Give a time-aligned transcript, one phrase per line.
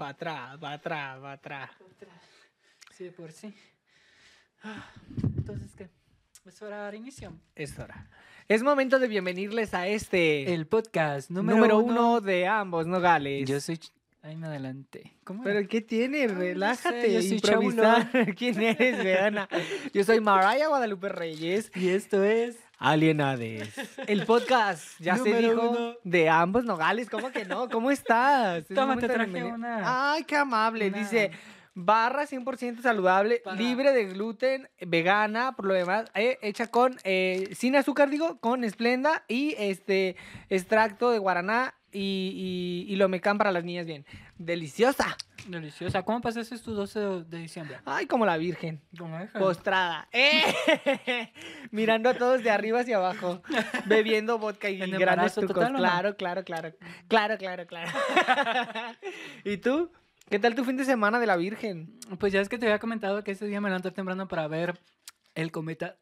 [0.00, 1.70] para atrás, para atrás, para atrás.
[2.96, 3.54] Sí, de por sí.
[4.62, 4.90] Ah,
[5.36, 5.90] Entonces, ¿qué?
[6.46, 7.34] ¿Es hora de dar inicio?
[7.54, 8.08] Es hora.
[8.48, 13.46] Es momento de bienvenirles a este El podcast número, número, uno, de ambos nogales.
[13.46, 13.78] Yo soy...
[14.22, 15.14] Ay, me adelanté.
[15.24, 15.66] ¿Cómo Pero?
[15.66, 16.26] ¿qué tiene?
[16.26, 18.08] no sé, Relájate, yo soy improvisar.
[18.36, 19.48] ¿Quién eres, Veana?
[19.94, 22.56] Yo soy Mariah Guadalupe Reyes, Y esto es...
[22.78, 23.74] Alienades.
[24.06, 25.94] El podcast, ya se dijo, uno.
[26.02, 27.10] de ambos nogales.
[27.10, 27.68] ¿Cómo que no?
[27.68, 28.70] ¿Cómo estás?
[28.70, 30.88] Es Toma, te traje una- Ay, qué amable.
[30.88, 31.30] una- Dice,
[31.74, 37.50] barra 100% saludable, Para- libre de gluten, vegana, por lo demás, eh, hecha con, eh,
[37.54, 40.16] sin azúcar, digo, con esplenda y este
[40.48, 44.04] extracto de guaraná y, y, y lomecán para las niñas bien.
[44.38, 45.16] Deliciosa.
[45.46, 46.02] Deliciosa.
[46.02, 47.78] ¿Cómo pasaste tu 12 de, diciembre?
[47.84, 48.80] Ay, como la virgen.
[48.98, 49.30] ¿Cómo es?
[49.30, 50.08] Postrada.
[50.12, 50.42] ¡Eh!
[51.70, 53.42] Mirando a todos de arriba hacia abajo.
[53.86, 55.70] Bebiendo vodka y ¿En grandes trucos.
[55.70, 55.78] no?
[55.78, 56.72] Claro, claro, claro.
[57.08, 57.90] Claro, claro, claro.
[59.44, 59.92] ¿Y tú?
[60.28, 61.98] ¿Qué tal tu fin de semana de la Virgen?
[62.18, 64.78] Pues ya es que te había comentado que ese día me levanté temprano para ver
[65.34, 65.96] el cometa.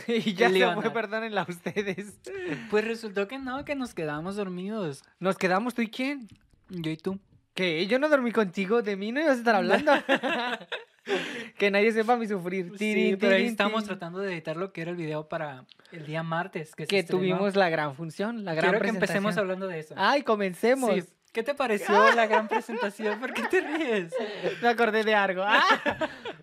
[0.08, 2.20] y ya se fue, perdónenla a ustedes.
[2.70, 5.02] Pues resultó que no, que nos quedamos dormidos.
[5.18, 6.28] Nos quedamos tú y quién.
[6.68, 7.18] Yo y tú.
[7.54, 7.86] ¿Qué?
[7.86, 9.92] Yo no dormí contigo, de mí no ibas a estar hablando.
[11.58, 12.70] que nadie sepa mi sufrir.
[12.72, 13.88] Sí, Tirin, pero ahí tirin, estamos tin.
[13.88, 16.74] tratando de editar lo que era el video para el día martes.
[16.74, 19.44] Que, tuvimos la gran función, la gran Quiero que empecemos presentación.
[19.44, 19.94] hablando de eso.
[19.96, 20.94] Ay, comencemos.
[20.94, 21.04] Sí.
[21.32, 23.18] ¿Qué te pareció la gran presentación?
[23.18, 24.14] ¿Por qué te ríes?
[24.62, 25.42] Me acordé de algo.
[25.44, 25.60] ¡Ah!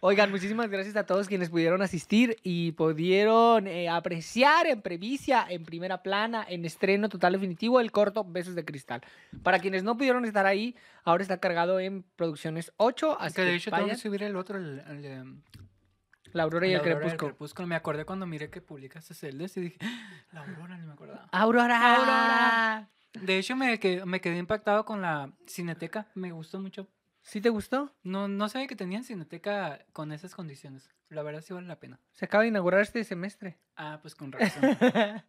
[0.03, 5.63] Oigan, muchísimas gracias a todos quienes pudieron asistir y pudieron eh, apreciar en previsia, en
[5.63, 9.01] primera plana, en estreno total definitivo, el corto Besos de Cristal.
[9.43, 13.21] Para quienes no pudieron estar ahí, ahora está cargado en Producciones 8.
[13.21, 13.97] Así que de hecho tengo que vayan.
[13.99, 15.23] subir el otro, el, el de,
[16.33, 17.31] La Aurora y la el Aurora del Crepúsculo.
[17.33, 17.67] Crepúsculo.
[17.67, 21.27] Me acordé cuando miré que publicaste celdas y dije, "Ah, la Aurora, ni me acordaba.
[21.31, 21.95] ¡Aurora!
[21.95, 22.89] Aurora.
[23.21, 26.07] De hecho, me quedé impactado con la Cineteca.
[26.15, 26.87] Me gustó mucho.
[27.23, 27.93] ¿Sí te gustó?
[28.03, 30.89] No, no sabía que tenían Cineteca con esas condiciones.
[31.09, 31.99] La verdad sí vale la pena.
[32.13, 33.57] Se acaba de inaugurar este semestre.
[33.75, 34.61] Ah, pues con razón.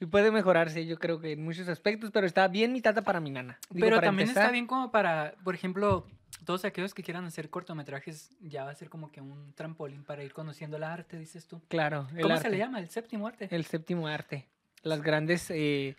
[0.00, 3.20] y puede mejorarse, yo creo que en muchos aspectos, pero está bien mi tata para
[3.20, 3.58] mi nana.
[3.70, 6.06] Digo, Pero para también está bien como para, por ejemplo,
[6.44, 10.24] todos aquellos que quieran hacer cortometrajes, ya va a ser como que un trampolín para
[10.24, 11.62] ir conociendo el arte, dices tú.
[11.68, 12.80] Claro, el ¿Cómo se le llama?
[12.80, 13.48] El séptimo arte.
[13.50, 14.48] El séptimo arte.
[14.82, 15.96] Las grandes eh,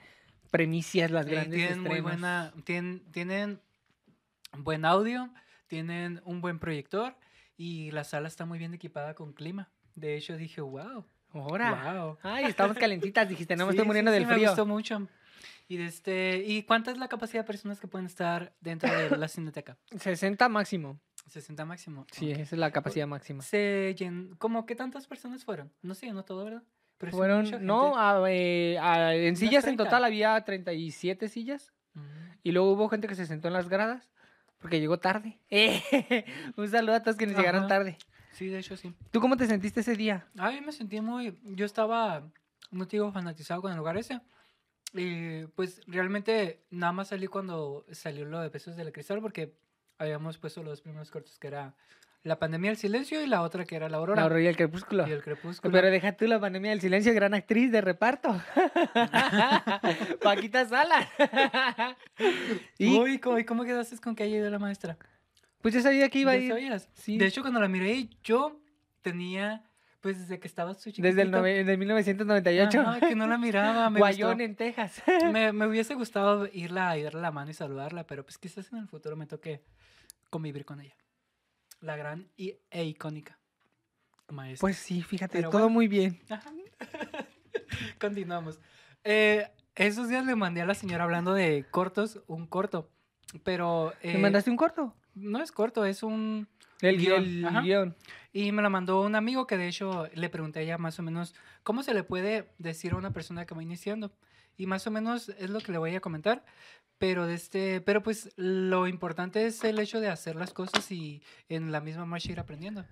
[0.51, 3.61] premisas, las Eh, grandes tienen muy buena, tienen, tienen
[4.63, 5.29] buen audio,
[5.67, 7.15] tienen un buen proyector
[7.57, 9.69] y la sala está muy bien equipada con clima.
[9.95, 11.93] De hecho dije, wow, Ahora.
[12.03, 12.17] wow.
[12.23, 14.49] Ay, estamos calentitas, dijiste, no me Sí, estoy muriendo sí, del sí, Me frío.
[14.49, 15.07] gustó mucho.
[15.67, 19.27] Y, este, ¿Y cuánta es la capacidad de personas que pueden estar dentro de la
[19.27, 19.77] cineteca?
[19.99, 20.99] 60 máximo.
[21.27, 22.05] 60 máximo.
[22.11, 22.39] Sí, Ok.
[22.39, 23.41] esa es la capacidad máxima.
[23.41, 24.35] Se llen...
[24.37, 25.71] ¿Cómo que tantas personas fueron?
[25.81, 26.63] No sé, no todo, ¿verdad?
[26.97, 29.83] Pero Fueron, no, a- eh, a- en sillas en 30.
[29.85, 31.73] total había 37 sillas.
[31.93, 32.01] Mm.
[32.43, 34.09] Y luego hubo gente que se sentó en las gradas
[34.65, 35.37] porque llegó tarde.
[36.57, 37.67] Un saludo a todos quienes llegaron Ajá.
[37.67, 37.99] tarde.
[38.31, 38.95] Sí, de hecho sí.
[39.11, 40.27] ¿Tú cómo te sentiste ese día?
[40.39, 41.39] Ay, me sentí muy.
[41.43, 42.27] Yo estaba,
[42.71, 44.21] no te digo, fanatizado con el lugar ese.
[44.91, 49.55] Y pues realmente nada más salí cuando salió lo de Pesos de la Cristal porque
[49.99, 51.75] habíamos puesto los primeros cortos que era
[52.25, 54.19] La pandemia del silencio y la otra que era La Aurora.
[54.19, 55.07] La aurora y el crepúsculo.
[55.07, 55.71] Y el crepúsculo.
[55.71, 58.41] Pero deja tú la pandemia del silencio, gran actriz de reparto.
[60.23, 61.07] Paquita Sala.
[62.77, 64.97] y Uy, ¿cómo, cómo quedaste con que haya ido la maestra?
[65.61, 66.49] pues yo sabía que iba a ¿Ya ir.
[66.51, 66.89] sabías?
[66.93, 67.17] Sí.
[67.17, 68.59] De hecho, cuando la miré, yo
[69.01, 69.63] tenía,
[70.01, 72.81] pues desde que estaba su Desde el chiquitito, nove- desde 1998.
[72.81, 74.43] ajá, que no la miraba, me Guayón gustó.
[74.43, 75.01] en Texas.
[75.31, 78.79] me, me hubiese gustado irla y darle la mano y saludarla, pero pues quizás en
[78.79, 79.63] el futuro me toque
[80.29, 80.93] convivir con ella.
[81.85, 83.37] La gran y, e icónica
[84.29, 84.61] maestra.
[84.61, 85.73] Pues sí, fíjate, Pero todo bueno.
[85.75, 86.19] muy bien.
[86.29, 86.51] Ajá.
[88.01, 88.59] Continuamos.
[89.03, 92.89] Eh, esos días le mandé a la señora hablando de cortos, un corto,
[93.43, 94.95] pero ¿Me eh, mandaste un corto?
[95.13, 96.47] no es corto, es un...
[96.81, 97.61] El guion, ajá.
[97.61, 97.95] guion.
[98.33, 101.03] Y me la mandó un amigo que de hecho le pregunté a ella más o
[101.03, 104.11] menos cómo se le puede decir a una persona que va iniciando.
[104.57, 106.45] Y más o menos es lo que le voy a comentar.
[106.97, 111.21] Pero, de este, pero pues lo importante es el hecho de hacer las cosas y
[111.49, 112.85] en la misma marcha ir aprendiendo.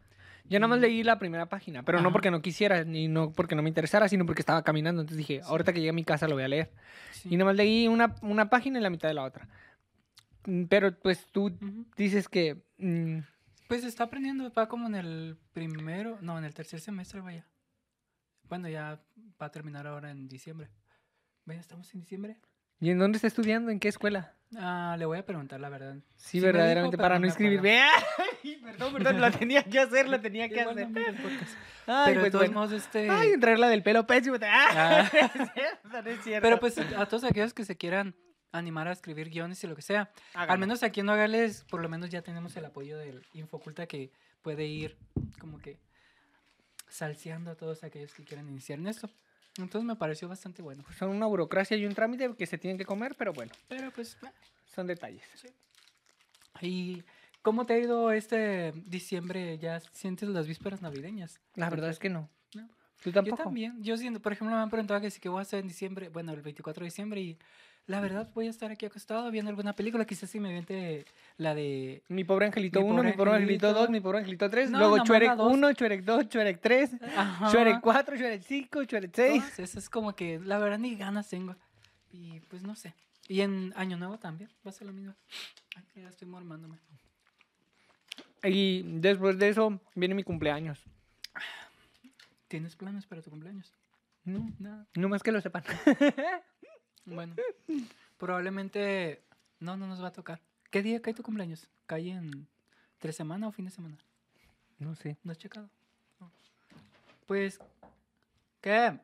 [0.46, 2.12] Yo nada más leí la primera página, pero no Ajá.
[2.14, 5.00] porque no quisiera, ni no porque no me interesara, sino porque estaba caminando.
[5.02, 5.50] Entonces dije, Sí.
[5.50, 6.74] ahorita que llegue a mi casa lo voy a leer.
[7.14, 7.30] Sí.
[7.32, 9.48] Y nada más leí una, una página y la mitad de la otra.
[10.46, 11.86] Mm, Pero pues tú Ujú.
[11.96, 12.62] dices que...
[12.78, 13.20] mm,
[13.70, 17.48] Pues está aprendiendo, va como en el primero, no, en el tercer semestre, vaya.
[18.50, 19.00] Bueno, ya
[19.42, 20.68] va a terminar ahora en diciembre.
[21.46, 22.38] Vaya, estamos en diciembre.
[22.80, 23.72] ¿Y en dónde está estudiando?
[23.72, 24.34] ¿En qué escuela?
[24.58, 25.96] Ah, le voy a preguntar la verdad.
[26.16, 27.82] Sí, verdaderamente, para no inscribirme.
[28.44, 30.88] Ay, perdón, perdón, lo tenía que hacer, lo tenía que hacer.
[31.88, 32.60] Ay, Pero de pues todos bueno.
[32.60, 33.10] modos, este...
[33.10, 34.38] Ay, en traerla del pelo pésimo.
[34.42, 36.42] Ah, no es cierto, no es cierto.
[36.42, 38.16] Pero pues a todos aquellos que se quieran
[38.52, 40.12] animar a escribir guiones y lo que sea.
[40.34, 44.12] Al menos aquí en Nogales, por lo menos ya tenemos el apoyo del Infoculta que
[44.42, 44.98] puede ir
[45.40, 45.80] como que
[46.88, 49.10] salseando a todos aquellos que quieran iniciar en esto.
[49.58, 50.84] Entonces me pareció bastante bueno.
[50.98, 54.18] Son una burocracia y un trámite que se tienen que comer, pero bueno, Pero pues,
[54.66, 55.24] son detalles.
[56.62, 57.04] ¿y
[57.42, 59.58] cómo te ha ido este diciembre?
[59.60, 61.40] ¿Ya sientes las vísperas navideñas?
[61.56, 62.30] La verdad es que no.
[62.56, 62.68] No.
[63.04, 63.44] ¿Tú Yo tampoco?
[63.44, 63.84] también.
[63.84, 66.10] Yo siento, por ejemplo, me han preguntado que sí que voy a hacer en diciembre,
[66.10, 67.38] bueno, el 24 de diciembre y
[67.86, 71.06] la verdad voy a estar aquí acostado viendo alguna película, quizás si me viente
[71.38, 73.82] la de Mi pobre angelito Mi 1, pobre mi pobre angelito angelito.
[73.82, 75.54] 2, mi pobre angelito 3, No, luego dos.
[75.54, 77.50] 1, Shrek 2, Shrek 3, Ajá.
[77.52, 79.44] Shrek 4, Shrek 5, Shrek 6.
[79.44, 81.56] Todas esas como que la verdad ni ganas tengo.
[82.12, 82.94] Y pues no sé.
[83.28, 85.14] Y en Año Nuevo también va a ser lo mismo.
[85.76, 86.78] Ay, ya estoy mormándome.
[88.44, 90.84] Y después de eso viene mi cumpleaños.
[92.48, 93.74] ¿Tienes planes para tu cumpleaños?
[94.26, 94.88] No, Nada.
[94.96, 95.64] no más que lo sepan.
[97.06, 97.36] Bueno,
[98.18, 99.22] probablemente
[99.60, 100.40] no, no nos va a tocar.
[100.72, 101.68] ¿Qué día cae tu cumpleaños?
[101.86, 102.48] ¿Cae en
[103.00, 103.98] tres semanas o fin de semana?
[104.80, 105.18] No sé.
[105.24, 105.70] ¿No has checado?
[106.20, 106.32] No.
[107.28, 107.60] Pues,
[108.62, 109.00] ¿qué?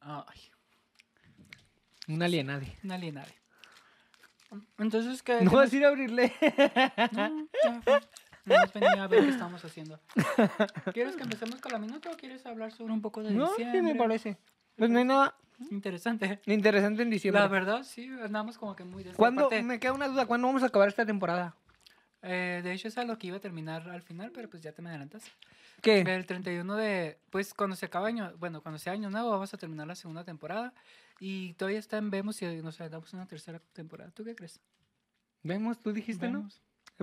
[0.00, 0.40] Ay,
[2.08, 2.76] Un alienade.
[2.82, 3.34] una alienade.
[4.78, 5.42] Entonces, ¿qué?
[5.42, 6.32] No vas a ir a abrirle.
[7.12, 8.00] No, ya fue.
[8.46, 10.00] Nomás venía a ver qué estamos haciendo.
[10.94, 13.64] ¿Quieres que empecemos con la minuta o quieres hablar sobre un poco de No, sí
[13.64, 13.82] diciembre?
[13.82, 14.38] me parece.
[14.80, 15.34] Pues no hay nada
[15.70, 16.40] Interesante.
[16.46, 17.42] interesante en diciembre.
[17.42, 19.04] La verdad, sí, andamos como que muy...
[19.04, 19.42] ¿Cuándo?
[19.42, 19.62] parte.
[19.62, 20.24] Me queda una duda.
[20.24, 21.54] ¿Cuándo vamos a acabar esta temporada?
[22.22, 24.72] Eh, de hecho, es a lo que iba a terminar al final, pero pues ya
[24.72, 25.24] te me adelantas.
[25.82, 26.00] ¿Qué?
[26.00, 27.18] El 31 de...
[27.28, 28.32] Pues cuando se acaba año...
[28.38, 30.72] Bueno, cuando sea año nuevo vamos a terminar la segunda temporada.
[31.18, 34.10] Y todavía está en Vemos si nos damos una tercera temporada.
[34.12, 34.60] ¿Tú qué crees?
[35.42, 36.48] Vemos, tú dijiste, ¿no?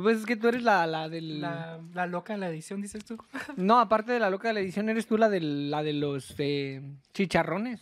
[0.01, 1.41] Pues es que tú eres la, la del...
[1.41, 3.17] La, la loca de la edición, dices tú.
[3.57, 6.35] No, aparte de la loca de la edición, eres tú la, del, la de los
[6.37, 6.81] eh,
[7.13, 7.81] chicharrones.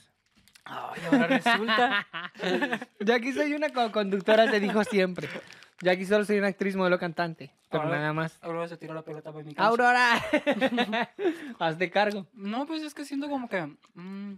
[0.63, 2.07] Ay, ahora resulta...
[3.01, 5.27] Ya aquí soy una co- conductora, se dijo siempre.
[5.81, 7.51] Ya aquí solo soy una actriz, modelo, cantante.
[7.69, 8.39] Pero Ahora- nada más.
[8.41, 9.67] Ahora se tiró la pelota por mi cancha.
[9.67, 10.13] ¡Aurora!
[11.59, 12.25] Hazte cargo.
[12.33, 13.61] No, pues es que siento como que
[13.95, 14.33] mm,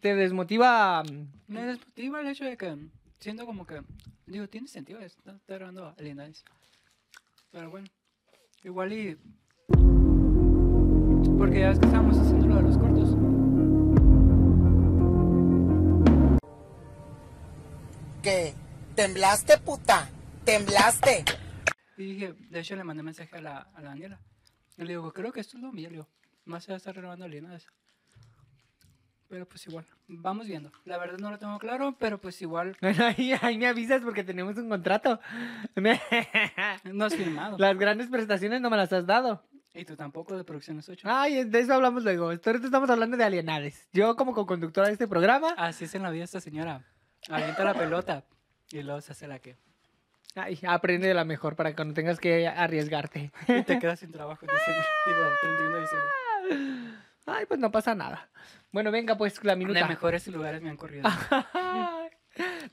[0.00, 1.02] Te desmotiva...
[1.02, 2.76] mm, me desmotiva el hecho de que
[3.20, 3.80] siento como que,
[4.26, 6.44] digo, tiene sentido esto, está, grabando alienades.
[7.56, 7.88] Pero bueno,
[8.64, 9.16] igual y...
[11.38, 13.16] Porque ya es que estábamos haciendo lo de los cortos.
[18.22, 18.52] ¿Qué?
[18.94, 20.06] ¿Temblaste, puta?
[20.44, 21.24] ¿Temblaste?
[21.96, 24.20] Y dije, de hecho le mandé mensaje a la, a la Daniela.
[24.76, 26.08] Y le digo, creo que esto es lo mío, le digo,
[26.44, 27.66] más se va a estar grabando alienades.
[29.28, 30.70] Pero pues igual, vamos viendo.
[30.84, 34.56] La verdad no lo tengo claro, pero pues igual Ahí, ahí me avisas porque tenemos
[34.56, 35.18] un contrato.
[36.84, 37.56] No has firmado.
[37.58, 39.42] Las grandes prestaciones no me las has dado.
[39.74, 41.06] Y tú tampoco de Producciones 8.
[41.10, 42.32] Ay, de eso hablamos luego.
[42.32, 43.88] Esto ahorita estamos hablando de alienades.
[43.92, 46.82] Yo como co-conductora de este programa, Así es en la vida esta señora.
[47.28, 48.24] Avienta la pelota
[48.70, 49.56] y luego se hace la que.
[50.34, 53.32] ay, aprende de la mejor para que no tengas que arriesgarte.
[53.48, 54.86] Y te quedas sin trabajo en diciembre.
[55.06, 57.00] Digo, 31 de diciembre.
[57.26, 58.28] Ay, pues no pasa nada.
[58.72, 59.86] Bueno, venga pues la De minuta.
[59.86, 61.08] mejores lugares me han corrido.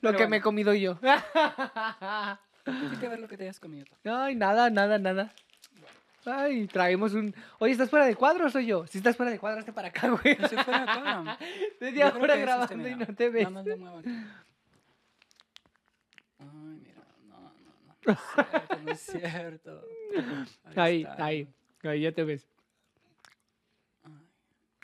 [0.00, 0.28] Pero que bueno.
[0.28, 0.98] me he comido yo.
[1.00, 3.86] Que ver lo que te hayas comido.
[4.04, 5.32] Ay, nada, nada, nada.
[6.26, 7.34] Ay, traemos un...
[7.58, 8.86] Oye, ¿estás fuera de cuadro o soy yo?
[8.86, 10.36] Si estás fuera de cuadro, hazte para acá, güey.
[10.38, 11.36] No se fuera de cuadro.
[11.80, 13.42] Media Yo creo hora que es este, grabando y no te ves.
[13.44, 14.08] Nada más lo muevo aquí.
[16.38, 16.46] Ay,
[16.82, 17.72] mira, no, no,
[18.06, 18.14] no.
[18.84, 20.20] No es cierto, no es
[20.60, 20.66] cierto.
[20.76, 21.24] Ahí, está.
[21.24, 21.48] ahí.
[21.82, 22.46] Ahí ya te ves.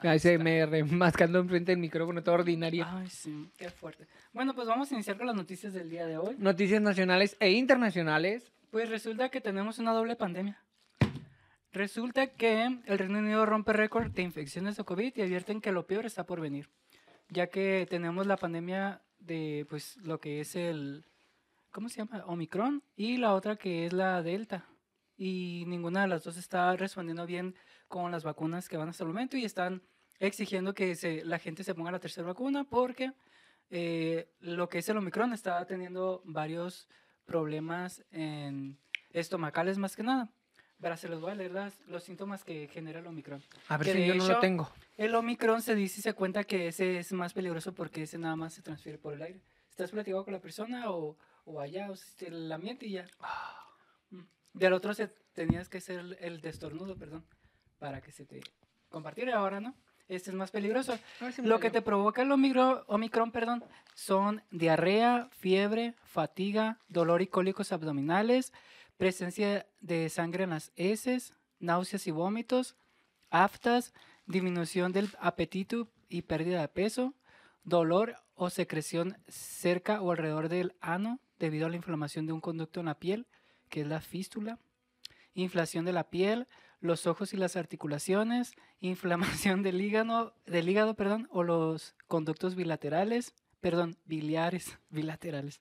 [0.02, 2.86] Me remascando enfrente del micrófono, todo ordinario.
[2.88, 4.06] Ay, sí, qué fuerte.
[4.32, 6.36] Bueno, pues vamos a iniciar con las noticias del día de hoy.
[6.38, 8.50] Noticias nacionales e internacionales.
[8.70, 10.58] Pues resulta que tenemos una doble pandemia.
[11.72, 15.86] Resulta que el Reino Unido rompe récord de infecciones de COVID y advierten que lo
[15.86, 16.68] peor está por venir,
[17.28, 21.04] ya que tenemos la pandemia de pues lo que es el
[21.70, 22.24] ¿cómo se llama?
[22.26, 24.66] Omicron y la otra que es la Delta.
[25.16, 27.54] Y ninguna de las dos está respondiendo bien
[27.86, 29.82] con las vacunas que van hasta el momento y están
[30.20, 33.12] exigiendo que se, la gente se ponga la tercera vacuna porque
[33.70, 36.86] eh, lo que es el Omicron está teniendo varios
[37.24, 38.78] problemas en
[39.12, 40.28] estomacales más que nada.
[40.78, 43.42] Verá, se los voy a leer las- los síntomas que genera el Omicron.
[43.68, 44.70] A ver Que si yo no lo hecho- tengo.
[44.96, 48.34] El Omicron se dice y se cuenta que ese es más peligroso porque ese nada
[48.36, 49.40] más se transfiere por el aire.
[49.68, 53.06] Estás platicando con la persona o, o allá, o el ambiente y ya.
[54.10, 54.22] Mm.
[54.54, 57.24] Del otro se, tenías que hacer el, el destornudo, perdón,
[57.78, 58.40] para que se te
[58.88, 59.36] compartiera.
[59.38, 59.74] Ahora no.
[60.10, 60.98] Este es más peligroso.
[61.44, 63.62] Lo que te provoca el Omicron, Omicron, perdón,
[63.94, 68.52] son diarrea, fiebre, fatiga, dolor y cólicos abdominales,
[68.96, 72.74] presencia de sangre en las heces, náuseas y vómitos,
[73.30, 73.94] aftas,
[74.26, 77.14] disminución del apetito y pérdida de peso,
[77.62, 82.80] dolor o secreción cerca o alrededor del ano debido a la inflamación de un conducto
[82.80, 83.28] en la piel,
[83.68, 84.58] que es la fístula,
[85.34, 86.48] inflación de la piel,
[86.80, 93.34] los ojos y las articulaciones, inflamación del hígado, del hígado perdón, o los conductos bilaterales,
[93.60, 95.60] perdón, biliares, bilaterales,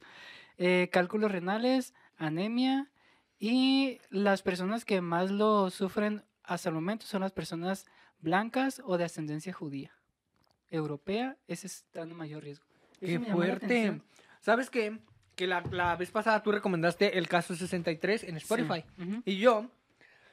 [0.57, 2.89] eh, cálculos renales, anemia
[3.37, 7.85] y las personas que más lo sufren hasta el momento son las personas
[8.19, 9.91] blancas o de ascendencia judía.
[10.71, 12.65] Europea, ese está en mayor riesgo.
[12.99, 14.01] Qué Eso fuerte.
[14.41, 14.99] ¿Sabes qué?
[15.35, 18.83] Que la, la vez pasada tú recomendaste el caso 63 en Spotify.
[18.97, 19.21] Sí.
[19.25, 19.71] Y yo,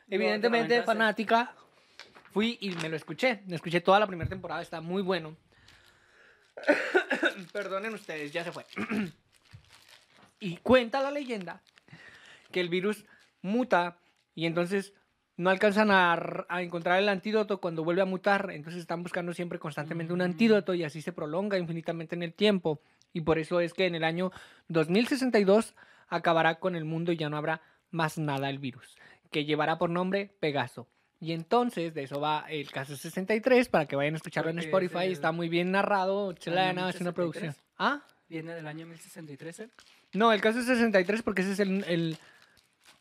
[0.09, 1.55] evidentemente fanática,
[2.33, 3.43] fui y me lo escuché.
[3.47, 5.37] Me escuché toda la primera temporada, está muy bueno.
[7.53, 8.65] Perdonen ustedes, ya se fue.
[10.41, 11.63] y cuenta la leyenda
[12.51, 13.05] que el virus
[13.43, 13.99] muta
[14.35, 14.93] y entonces
[15.37, 18.51] no alcanzan a, a encontrar el antídoto cuando vuelve a mutar.
[18.53, 22.81] Entonces están buscando siempre constantemente un antídoto y así se prolonga infinitamente en el tiempo.
[23.13, 24.31] Y por eso es que en el año
[24.69, 25.75] 2062
[26.09, 28.97] acabará con el mundo y ya no habrá más nada el virus,
[29.37, 30.89] que llevará por nombre Pegaso.
[31.21, 34.65] Y entonces de eso va el caso 63 para que vayan a escucharlo en es
[34.65, 35.13] Spotify.
[35.13, 36.33] Está muy bien narrado.
[36.33, 37.15] Chilena, es una 1063.
[37.15, 37.55] producción.
[37.77, 38.01] ¿Ah?
[38.31, 39.61] Viene del año 1063.
[39.61, 39.69] ¿eh?
[40.15, 42.17] No, el caso es 63 porque ese es el, el,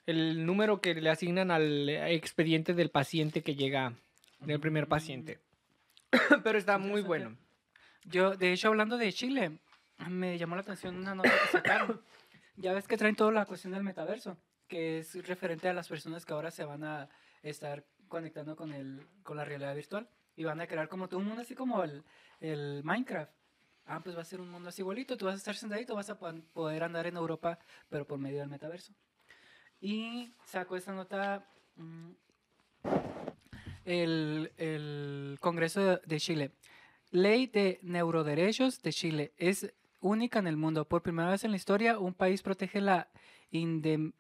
[0.08, 3.94] el número que le asignan al expediente del paciente que llega,
[4.42, 5.39] del primer paciente.
[6.44, 7.38] Pero está muy bueno.
[8.04, 9.58] Yo, de hecho, hablando de Chile,
[10.10, 12.01] me llamó la atención una nota que sacaron.
[12.58, 16.25] ya ves que traen toda la cuestión del metaverso, que es referente a las personas
[16.25, 17.10] que ahora se van a
[17.43, 21.27] estar conectando con, el, con la realidad virtual y van a crear como todo un
[21.27, 22.03] mundo así como el,
[22.39, 23.31] el Minecraft.
[23.88, 26.10] Ah, pues va a ser un mundo así igualito, tú vas a estar sentadito, vas
[26.10, 28.93] a po- poder andar en Europa, pero por medio del metaverso.
[29.79, 32.10] Y sacó esta nota mm,
[33.86, 36.51] el, el Congreso de Chile.
[37.12, 40.86] Ley de Neuroderechos de Chile es única en el mundo.
[40.88, 43.07] Por primera vez en la historia, un país protege la
[43.51, 44.13] indem-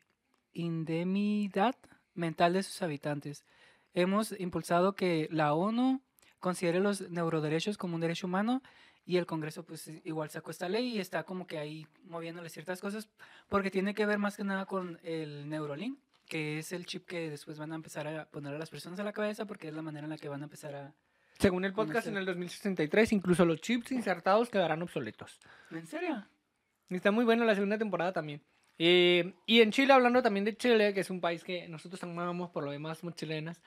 [0.55, 1.75] indemnidad
[2.15, 3.45] mental de sus habitantes.
[3.93, 6.01] Hemos impulsado que la ONU
[6.39, 8.61] considere los neuroderechos como un derecho humano
[9.05, 12.81] y el Congreso pues igual sacó esta ley y está como que ahí moviéndole ciertas
[12.81, 13.07] cosas
[13.47, 17.29] porque tiene que ver más que nada con el Neurolink, que es el chip que
[17.29, 19.81] después van a empezar a poner a las personas a la cabeza porque es la
[19.81, 20.93] manera en la que van a empezar a...
[21.37, 25.39] Según el podcast, en el 2063, incluso los chips insertados quedarán obsoletos.
[25.69, 26.25] ¿En serio?
[26.89, 28.41] Está muy bueno la segunda temporada también.
[28.77, 32.49] Eh, y en Chile, hablando también de Chile, que es un país que nosotros amamos,
[32.51, 33.61] por lo demás somos chilenas,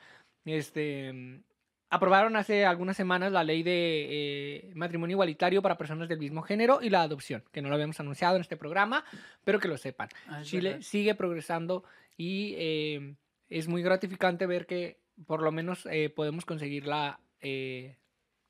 [0.45, 1.41] este,
[1.89, 6.79] aprobaron hace algunas semanas la ley de eh, matrimonio igualitario para personas del mismo género
[6.81, 9.03] y la adopción, que no lo habíamos anunciado en este programa,
[9.43, 10.09] pero que lo sepan.
[10.27, 10.85] Ah, Chile verdad.
[10.85, 11.83] sigue progresando
[12.15, 13.15] y eh,
[13.49, 17.97] es muy gratificante ver que por lo menos eh, podemos conseguir la eh,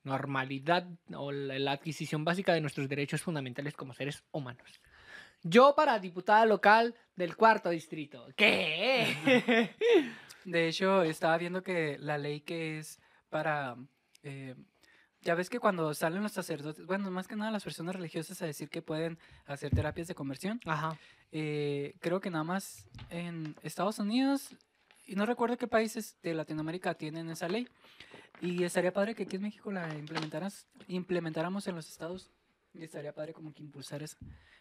[0.04, 4.82] normalidad o la, la adquisición básica de nuestros derechos fundamentales como seres humanos.
[5.44, 8.28] Yo para diputada local del cuarto distrito.
[8.36, 9.74] ¿Qué?
[10.46, 13.76] De hecho, estaba viendo que la ley que es para...
[14.24, 14.56] eh,
[15.22, 18.46] ya ves que cuando salen los sacerdotes, bueno, más que nada las personas religiosas a
[18.46, 20.98] decir que pueden hacer terapias de conversión, Ajá.
[21.34, 24.56] eh, creo que nada más en Estados Unidos,
[25.06, 27.68] y no recuerdo qué países de Latinoamérica tienen esa ley,
[28.40, 32.32] y estaría padre que aquí en México la implementaras, implementáramos en los estados,
[32.74, 34.18] y estaría padre como que impulsar eso,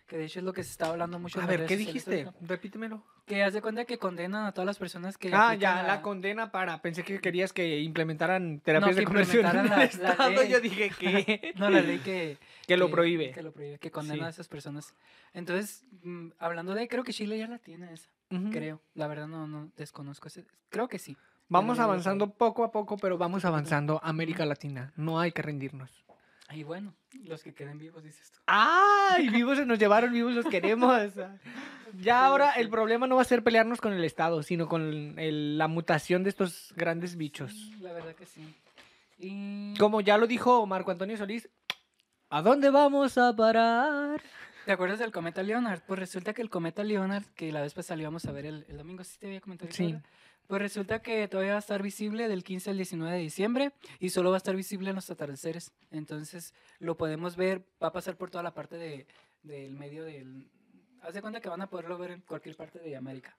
[0.07, 2.27] que de hecho es lo que se está hablando mucho A ver, ¿qué dijiste?
[2.41, 3.05] Repítemelo.
[3.27, 6.51] Que haz de cuenta que condenan a todas las personas que Ah, ya, la condena
[6.51, 6.81] para.
[6.81, 10.51] Pensé que querías que implementaran terapias que de conversión en implementaran el la- ley.
[10.51, 11.53] Yo dije que.
[11.57, 12.39] No, la ley que...
[12.67, 13.33] Que lo prohíbe.
[13.33, 14.27] Que lo prohíbe, que condena Sí.
[14.27, 14.95] a esas personas.
[15.35, 16.89] Entonces, mm, hablando de...
[16.89, 18.09] Creo que Chile ya la tiene esa,
[18.51, 18.81] creo.
[18.95, 20.47] La verdad no, no desconozco ese.
[20.71, 21.17] Creo que sí.
[21.51, 24.93] Vamos avanzando poco a poco, pero vamos avanzando América Latina.
[24.97, 25.91] No hay que rendirnos.
[26.51, 28.41] Y bueno, los que queden vivos, dices tú.
[28.47, 29.29] ¡Ay!
[29.29, 31.13] Vivos se nos llevaron, vivos los queremos.
[32.01, 35.57] Ya ahora el problema no va a ser pelearnos con el Estado, sino con el-
[35.57, 37.55] la mutación de estos grandes bichos.
[37.81, 38.55] La verdad que sí.
[39.19, 39.75] Y...
[39.79, 41.49] Como ya lo dijo Marco Antonio Solís,
[42.29, 44.21] ¿a dónde vamos a parar?
[44.67, 45.81] ¿Te acuerdas del cometa Leonard?
[45.87, 48.67] Pues resulta que el cometa Leonard, que la vez pasada lo íbamos a ver el,
[48.69, 49.73] el domingo, ¿sí te había comentado?
[49.73, 49.97] Sí.
[50.49, 54.09] Pues resulta que todavía va a estar visible del 15 al 19 de diciembre y
[54.09, 55.73] solo va a estar visible en los atardeceres.
[55.91, 59.07] Entonces lo podemos ver, va a pasar por toda la parte de,
[59.43, 60.51] del medio del...
[61.03, 63.37] Haz de cuenta que van a poderlo ver en cualquier parte de América.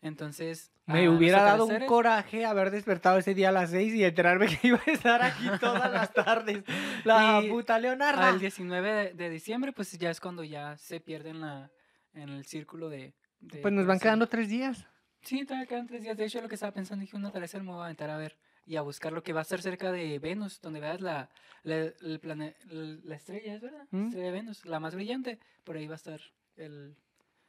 [0.00, 0.72] Entonces...
[0.86, 4.58] Me hubiera dado un coraje haber despertado ese día a las 6 y enterarme que
[4.68, 6.64] iba a estar aquí todas las tardes.
[7.04, 8.30] La Y puta Leonarda.
[8.30, 11.70] Al 19 de, de diciembre, pues ya es cuando ya se pierde en, la,
[12.14, 13.12] en el círculo de...
[13.40, 14.86] de Pues nos van quedando tres días.
[15.22, 16.16] Sí, todavía quedan tres días.
[16.16, 18.36] De hecho, lo que estaba pensando, dije, una atardecer me voy a aventar a ver
[18.66, 21.28] y a buscar lo que va a ser cerca de Venus, donde veas la,
[21.62, 23.86] la, plane- la estrella, ¿es verdad?
[23.90, 24.04] ¿Mm?
[24.06, 25.38] Estrella de Venus, la más brillante.
[25.64, 26.20] Por ahí va a estar
[26.56, 26.96] el,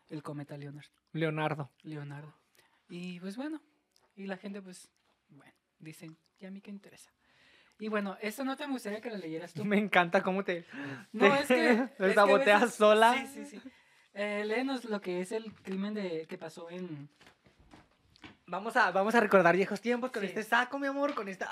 [0.09, 1.69] el cometa Leonard, Leonardo.
[1.83, 2.33] Leonardo.
[2.89, 3.61] Y pues bueno,
[4.15, 4.89] y la gente pues,
[5.29, 7.11] bueno, dicen, ¿y a mí qué interesa?
[7.79, 9.63] Y bueno, esta nota me gustaría que la leyeras tú.
[9.65, 10.65] Me encanta cómo te...
[11.13, 11.55] No, es que.
[11.55, 13.15] Te es que a saboteas veces- sola.
[13.33, 13.61] Sí, sí, sí.
[14.13, 17.09] Eh, léenos lo que es el crimen de, que pasó en.
[18.51, 20.27] Vamos a, vamos a recordar viejos tiempos con Sí.
[20.27, 21.48] este saco, mi amor, con esta...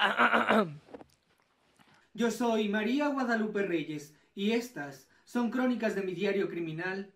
[2.14, 7.14] Yo soy María Guadalupe Reyes y estas son crónicas de mi diario criminal,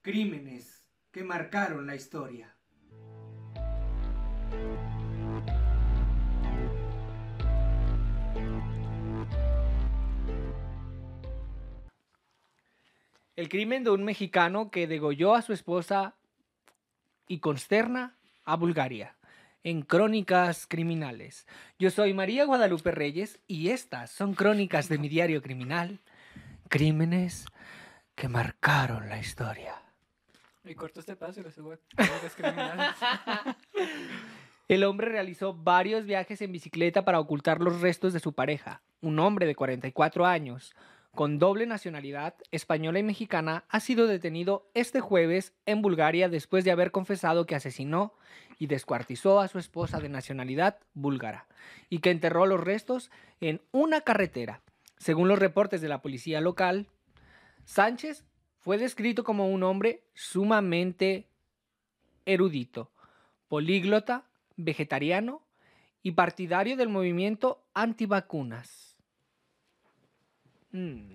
[0.00, 2.56] Crímenes que marcaron la historia.
[13.34, 16.14] El crimen de un mexicano que degolló a su esposa
[17.28, 18.15] y consterna
[18.46, 19.16] a Bulgaria.
[19.62, 21.46] En Crónicas Criminales.
[21.78, 26.00] Yo soy María Guadalupe Reyes y estas son crónicas de mi diario criminal.
[26.68, 27.46] Crímenes
[28.14, 29.74] que marcaron la historia.
[30.64, 32.96] Y corto este paso y lo subo crónicas criminales.
[34.68, 38.82] El hombre realizó varios viajes en bicicleta para ocultar los restos de su pareja.
[39.00, 40.74] Un hombre de 44 años,
[41.16, 46.70] con doble nacionalidad, española y mexicana, ha sido detenido este jueves en Bulgaria después de
[46.70, 48.14] haber confesado que asesinó
[48.60, 51.48] y descuartizó a su esposa de nacionalidad búlgara
[51.90, 54.62] y que enterró los restos en una carretera.
[54.98, 56.86] Según los reportes de la policía local,
[57.64, 58.24] Sánchez
[58.60, 61.28] fue descrito como un hombre sumamente
[62.26, 62.92] erudito,
[63.48, 65.42] políglota, vegetariano
[66.02, 68.95] y partidario del movimiento antivacunas.
[70.76, 71.14] Mm.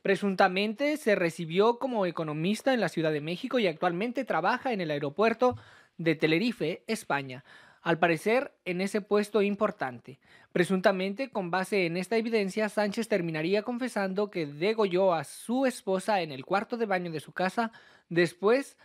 [0.00, 4.90] Presuntamente se recibió como economista en la Ciudad de México y actualmente trabaja en el
[4.90, 5.56] aeropuerto
[5.98, 7.44] de Tenerife, España.
[7.82, 10.18] Al parecer, en ese puesto importante.
[10.52, 16.32] Presuntamente, con base en esta evidencia, Sánchez terminaría confesando que degolló a su esposa en
[16.32, 17.72] el cuarto de baño de su casa.
[18.08, 18.76] Después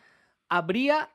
[0.50, 1.10] habría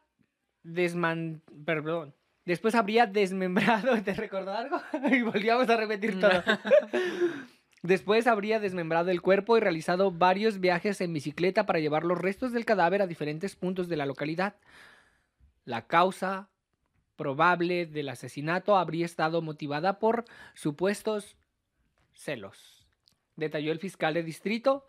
[0.62, 1.42] desman...
[1.64, 2.14] Perdón.
[2.44, 4.00] Después habría desmembrado...
[4.04, 4.80] ¿Te recordó algo?
[5.10, 6.42] y volvíamos a repetir todo.
[7.82, 12.52] Después habría desmembrado el cuerpo y realizado varios viajes en bicicleta para llevar los restos
[12.52, 14.56] del cadáver a diferentes puntos de la localidad.
[15.64, 16.48] La causa
[17.16, 21.36] probable del asesinato habría estado motivada por supuestos
[22.12, 22.86] celos,
[23.36, 24.86] detalló el fiscal de distrito.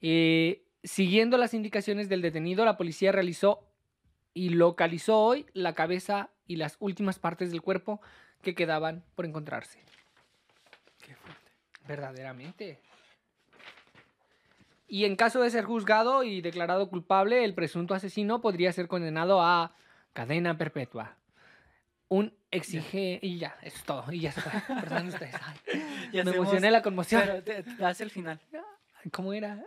[0.00, 3.66] Eh, siguiendo las indicaciones del detenido, la policía realizó
[4.32, 8.00] y localizó hoy la cabeza y las últimas partes del cuerpo
[8.42, 9.80] que quedaban por encontrarse.
[11.90, 12.78] Verdaderamente.
[14.86, 19.42] Y en caso de ser juzgado y declarado culpable, el presunto asesino podría ser condenado
[19.42, 19.74] a
[20.12, 21.16] cadena perpetua.
[22.08, 23.18] Un exige...
[23.22, 24.12] Y ya, eso es todo.
[24.12, 24.52] Y ya fue.
[24.80, 25.34] Perdón ustedes.
[25.44, 25.80] Ay,
[26.12, 27.22] me hacemos- emocioné la conmoción.
[27.24, 28.40] Pero te, te hace el final.
[29.12, 29.64] ¿Cómo era?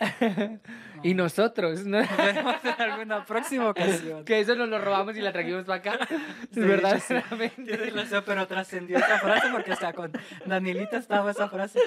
[1.02, 2.00] y nosotros, ¿no?
[2.00, 4.24] Nos vemos en alguna próxima ocasión.
[4.24, 6.08] que eso nos lo robamos y la trajimos para acá.
[6.52, 6.60] Sí.
[6.60, 10.12] Tienes razón, pero trascendió esa frase porque hasta con
[10.46, 11.78] Danilita estaba esa frase.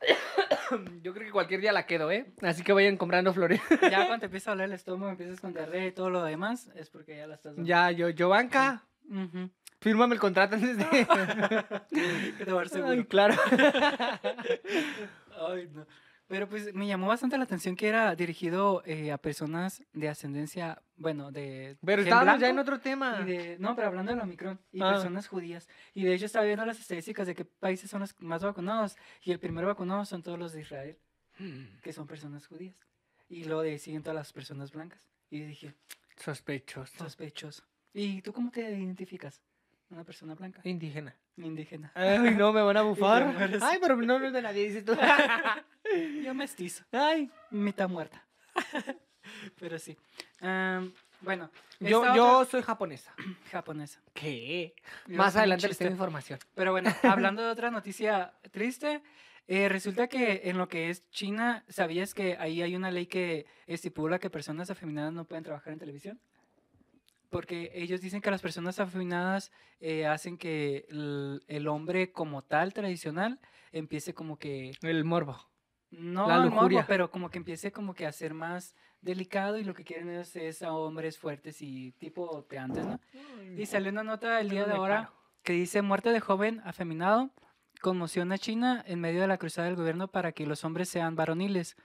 [1.02, 2.32] Yo creo que cualquier día la quedo, ¿eh?
[2.42, 3.60] Así que vayan comprando flores.
[3.82, 6.70] Ya cuando te empieza a doler el estómago, empiezas con diarrea y todo lo demás,
[6.74, 7.68] es porque ya la estás dando.
[7.68, 8.84] ya, yo, yo, banca.
[9.80, 10.84] Fírmame el contrato antes de.
[12.38, 12.92] Que te va a dar seguro.
[12.92, 13.34] Ay, claro.
[15.48, 15.86] Ay, no.
[16.32, 20.80] Pero pues me llamó bastante la atención que era dirigido eh, a personas de ascendencia,
[20.96, 21.76] bueno, de...
[21.84, 23.18] Pero estábamos ya en otro tema.
[23.20, 24.92] y de- no, pero hablando del Omicron y Ah.
[24.92, 25.68] personas judías.
[25.92, 28.96] Y de hecho estaba viendo las estadísticas de qué países son los más vacunados.
[29.22, 30.96] Y el primero vacunado son todos los de Israel,
[31.82, 32.76] que son personas judías.
[33.28, 35.06] Y luego de siguen todas las personas blancas.
[35.28, 35.74] Y dije,
[36.16, 36.96] Sospechoso.
[36.96, 37.62] sospechoso.
[37.92, 39.42] ¿Y tú cómo te identificas?
[39.90, 41.14] Una persona blanca, Indígena.
[41.36, 41.92] indígena.
[41.94, 43.36] Ay, no, me van a bufar.
[43.60, 44.96] Ay, pero no, no es de nadie, dices tú.
[46.24, 46.84] Yo mestizo.
[46.92, 47.30] Ay.
[47.50, 48.24] mitad muerta.
[49.58, 49.96] Pero sí.
[51.22, 53.14] Bueno, Yo, soy japonesa.
[53.50, 54.00] japonesa.
[54.12, 54.74] ¿Qué?
[55.06, 56.38] Más adelante les tengo información.
[56.54, 59.02] Pero bueno, hablando de otra noticia triste,
[59.46, 63.46] eh, resulta que en lo que es China, ¿sabías que ahí hay una ley que
[63.66, 66.20] estipula que personas afeminadas no pueden trabajar en televisión?
[67.30, 72.74] Porque ellos dicen que las personas afeminadas eh, hacen que el, el hombre como tal
[72.74, 75.51] tradicional empiece como que El morbo.
[75.92, 76.86] No, La lujuria.
[76.88, 80.34] pero como que empiece como que a ser más delicado y lo que quieren es,
[80.36, 82.98] es a hombres fuertes y tipo de antes, ¿no?
[83.56, 87.30] Y salió una nota el día de ahora que dice muerte de joven afeminado,
[87.82, 91.14] conmociona a China en medio de la cruzada del gobierno para que los hombres sean
[91.16, 91.76] varoniles.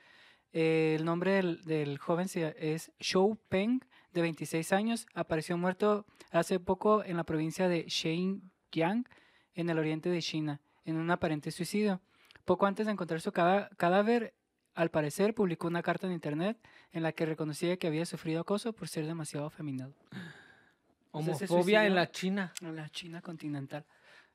[0.53, 3.81] Eh, el nombre del, del joven es Shou Peng,
[4.13, 9.05] de 26 años, apareció muerto hace poco en la provincia de Xinjiang,
[9.53, 11.99] en el oriente de China, en un aparente suicidio.
[12.47, 14.33] Poco antes de encontrar su cadáver,
[14.73, 16.57] al parecer publicó una carta en internet
[16.93, 19.93] en la que reconocía que había sufrido acoso por ser demasiado afeminado.
[21.11, 22.53] Homofobia en la China.
[22.61, 23.83] en la China continental.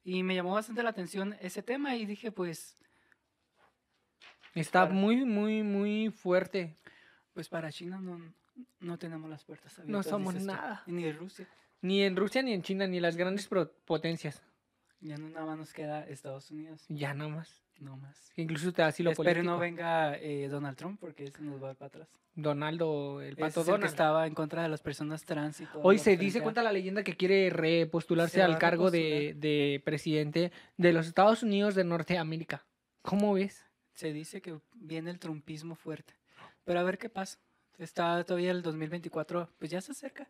[0.05, 2.77] Y me llamó bastante la atención ese tema y dije, pues,
[4.55, 6.77] Está Para- muy, muy, muy fuerte.
[7.33, 8.21] pues para China no,
[8.81, 9.91] no tenemos las puertas abiertas.
[9.91, 10.83] No somos nada.
[10.87, 11.49] Ni de Rusia.
[11.81, 13.49] Ni en Rusia, ni en China, ni las grandes
[13.87, 14.43] potencias.
[15.01, 16.85] Ya no nada más nos queda Estados Unidos.
[16.91, 17.62] Ya no más.
[17.83, 18.31] No más.
[18.37, 19.53] Incluso te da asilo Espero político.
[19.53, 22.09] no venga eh, Donald Trump porque ese nos va a dar para atrás.
[22.35, 23.91] Donaldo, el pato es el que Donald.
[23.91, 25.83] estaba en contra de las personas trans y todo.
[25.83, 29.83] Hoy se dice, a- cuenta la leyenda, que quiere repostularse Se al cargo de, de
[29.85, 32.65] presidente de los Estados Unidos de Norteamérica.
[33.03, 33.65] ¿Cómo ves?
[33.93, 36.15] Se dice que viene el trumpismo fuerte.
[36.65, 37.39] Pero a ver qué pasa.
[37.79, 40.29] Está todavía el 2024, pues ya se acerca.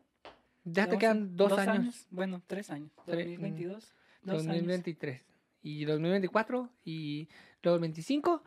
[0.64, 2.06] Ya te quedan dos, años.
[2.10, 2.90] Bueno, tres años.
[3.06, 3.94] Tre- 2022.
[4.22, 4.46] Dos años.
[4.46, 5.22] 2023.
[5.62, 6.68] Y 2024.
[6.84, 7.28] Y
[7.62, 8.42] 2025.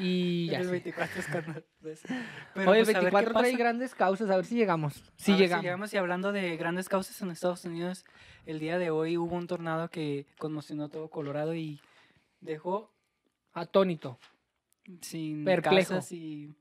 [0.00, 0.58] Y ya.
[0.58, 0.70] El sé.
[0.70, 2.02] 24 es cuando- pues,
[2.54, 4.30] pero, Hoy el pues, a ver qué 24 trae grandes causas.
[4.30, 4.94] A ver si llegamos.
[5.16, 5.92] Sí A ver si llegamos.
[5.94, 8.04] Y hablando de grandes causas en Estados Unidos,
[8.46, 11.80] el día de hoy hubo un tornado que conmocionó todo Colorado y
[12.40, 12.92] dejó
[13.52, 14.18] Atónito.
[15.02, 15.94] sin Perplejo.
[15.94, 16.54] casas y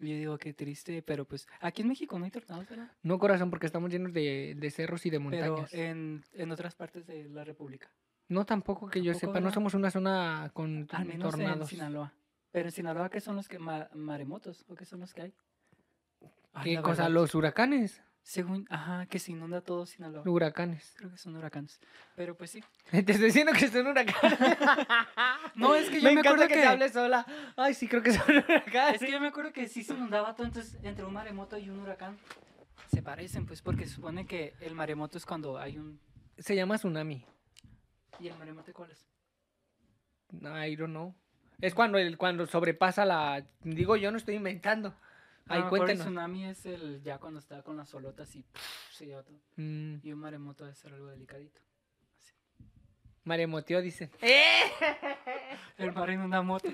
[0.00, 2.90] yo digo qué triste, pero pues aquí en México no hay tornados, ¿verdad?
[3.02, 5.74] No corazón, porque estamos llenos de, de cerros y de Pero montañas.
[5.74, 7.90] en, en otras partes de la República.
[8.28, 9.40] No, tampoco que yo tampoco, sepa.
[9.40, 11.60] No somos una zona con Al menos tornados.
[11.72, 12.12] en Sinaloa.
[12.50, 14.64] Pero en Sinaloa, ¿qué son los que ma- maremotos?
[14.68, 15.34] ¿O qué son los que hay?
[16.52, 17.02] Ay, ¿Qué cosa?
[17.02, 18.00] verdad, Los huracanes.
[18.22, 20.22] Según, ajá, que se inunda todo Sinaloa.
[20.24, 20.94] Huracanes.
[20.96, 21.78] Creo que son huracanes.
[22.16, 22.64] Pero pues sí.
[22.90, 24.38] Te estoy diciendo que son huracanes.
[25.56, 27.26] No, es que yo me, acuerdo que, que, te hables sola.
[27.56, 28.94] Ay, sí, creo que son huracanes.
[28.94, 31.68] Es que yo me acuerdo que sí se inundaba todo, entonces entre un maremoto y
[31.68, 32.16] un huracán
[32.92, 36.00] se parecen, pues, porque supone que el maremoto es cuando hay un.
[36.38, 37.26] Se llama tsunami.
[38.20, 39.06] ¿Y el maremoto cuál es?
[40.32, 41.14] I don't know.
[41.60, 43.44] Es cuando el cuando sobrepasa la.
[43.62, 44.88] Digo, yo no estoy inventando.
[45.46, 46.04] A Ay, lo mejor el cuéntenos.
[46.06, 49.38] tsunami es el ya cuando está con las olotas y pff, se lleva todo.
[49.56, 51.60] Mm, Y un maremoto debe ser algo delicadito.
[52.18, 52.34] Así.
[53.24, 54.10] maremoteo, dicen.
[55.76, 56.68] El mar en una moto.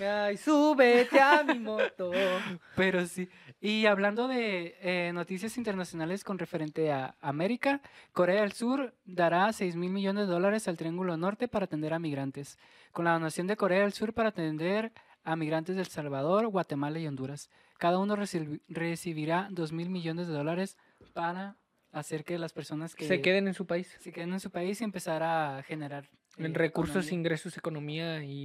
[0.00, 2.10] Ay, súbete a mi moto.
[2.76, 3.28] Pero sí.
[3.60, 7.80] Y hablando de eh, noticias internacionales con referente a América,
[8.12, 11.98] Corea del Sur dará 6 mil millones de dólares al Triángulo Norte para atender a
[11.98, 12.58] migrantes.
[12.92, 14.92] Con la donación de Corea del Sur para atender
[15.24, 17.50] a migrantes de El Salvador, Guatemala y Honduras.
[17.78, 20.78] Cada uno recibi- recibirá 2 mil millones de dólares
[21.12, 21.56] para
[21.92, 23.94] hacer que las personas que Se queden en su país.
[24.00, 26.08] se queden en su país y empezar a generar
[26.38, 27.18] En eh, recursos, economía.
[27.18, 28.44] ingresos, economía y,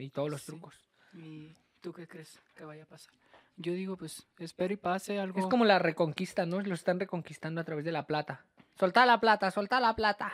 [0.00, 0.46] y todos los Sí.
[0.46, 0.80] trucos.
[1.16, 3.12] ¿Y tú qué crees que vaya a pasar?
[3.56, 5.40] Yo digo, pues, espero y pase algo.
[5.40, 6.60] Es como la reconquista, ¿no?
[6.60, 8.44] Lo están reconquistando a través de la plata.
[8.78, 10.30] Solta la plata, solta la plata.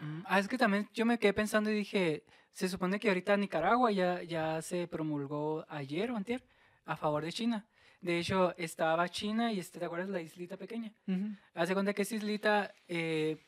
[0.00, 3.36] Mm, Ah, es que también yo me quedé pensando y dije, se supone que ahorita
[3.36, 6.44] Nicaragua ya, ya se promulgó ayer o antier
[6.84, 7.66] a favor de China.
[8.00, 10.92] De hecho, estaba China y, este, ¿te acuerdas la islita pequeña?
[11.54, 13.44] Hace cuenta que esa islita, eh,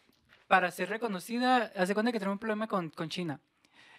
[0.46, 3.40] para ser reconocida, hace cuenta que tiene un problema con, con China.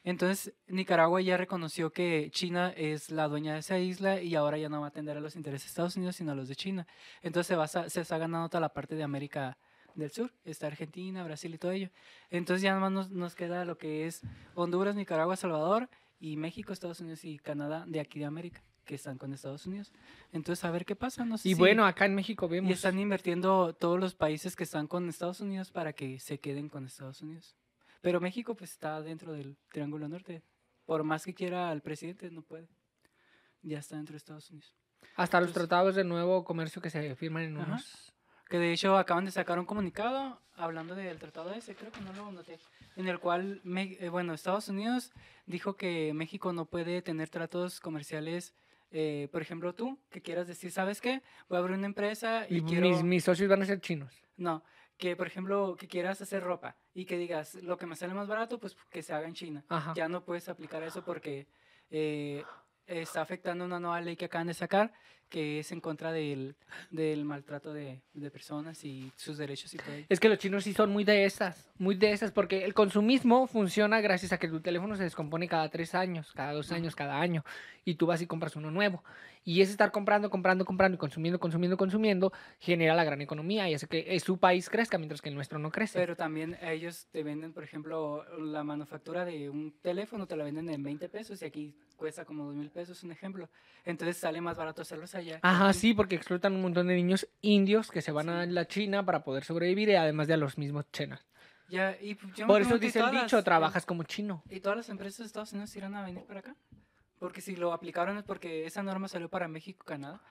[0.03, 4.67] Entonces, Nicaragua ya reconoció que China es la dueña de esa isla y ahora ya
[4.69, 6.85] no va a atender a los intereses de Estados Unidos, sino a los de China.
[7.21, 9.57] Entonces, se, va se está ganando toda la parte de América
[9.95, 10.33] del Sur.
[10.43, 11.89] Está Argentina, Brasil y todo ello.
[12.29, 14.21] Entonces, ya nada más nos, nos queda lo que es
[14.55, 15.89] Honduras, Nicaragua, Salvador
[16.19, 19.93] y México, Estados Unidos y Canadá de aquí de América, que están con Estados Unidos.
[20.33, 21.23] Entonces, a ver qué pasa.
[21.23, 22.71] No sé Y si- bueno, acá en México y vemos.
[22.73, 26.85] están invirtiendo todos los países que están con Estados Unidos para que se queden con
[26.85, 27.55] Estados Unidos.
[28.03, 30.43] Pero México pues está dentro del Triángulo Norte.
[30.85, 32.67] Por más que quiera el presidente, no puede.
[33.61, 34.75] Ya está dentro de Estados Unidos.
[35.15, 37.65] Hasta los Entonces- tratados de nuevo comercio que se firman en Ajá.
[37.71, 38.13] unos.
[38.49, 42.11] Que de hecho acaban de sacar un comunicado hablando del tratado ese, creo que no
[42.11, 42.59] lo noté,
[42.97, 45.11] en el cual, Me- eh, bueno, Estados Unidos
[45.45, 48.53] dijo que México no puede tener tratos comerciales,
[48.91, 51.23] eh, por ejemplo, tú, que quieras decir, ¿sabes qué?
[51.47, 52.89] Voy a abrir una empresa y, Y quiero...
[52.89, 54.13] mis, mis socios van a ser chinos.
[54.35, 54.61] No,
[54.97, 58.27] que por ejemplo, que quieras hacer ropa y que digas, lo que me sale más
[58.27, 59.65] barato, pues que se haga en China.
[59.69, 59.93] Ajá.
[59.95, 61.47] Ya no puedes aplicar eso porque
[61.89, 62.43] eh,
[62.85, 64.93] está afectando una nueva ley que acaban de sacar,
[65.33, 66.55] que es en contra del,
[66.91, 69.95] del maltrato de, de personas y sus derechos y todo.
[70.07, 73.47] Es que los chinos sí son muy de esas, muy de esas, porque el consumismo
[73.47, 77.19] funciona gracias a que tu teléfono se descompone cada tres años, cada dos años, cada
[77.19, 77.43] año,
[77.83, 79.03] y tú vas y compras uno nuevo.
[79.43, 83.73] Y ese estar comprando, comprando, comprando y consumiendo, consumiendo, consumiendo, genera la gran economía y
[83.73, 85.97] hace que eh, su país crezca mientras que el nuestro no crece.
[85.97, 90.69] Pero también ellos te venden, por ejemplo, la manufactura de un teléfono, te la venden
[90.69, 93.49] en 20 pesos y aquí cuesta como 2 mil pesos, un ejemplo.
[93.83, 95.22] Entonces sale más barato hacerlos allá.
[95.41, 99.05] Ajá, sí, porque explotan un montón de niños indios que se van a la China
[99.05, 101.19] para poder sobrevivir y además de a los mismos chinos.
[101.69, 104.43] Ya, y pues yo Por eso pregunto, ¿y dice el dicho, las- trabajas como chino.
[104.49, 106.55] ¿Y todas las empresas de Estados Unidos irán a venir para acá?
[107.19, 110.21] Porque si lo aplicaron es porque esa norma salió para México, Canadá.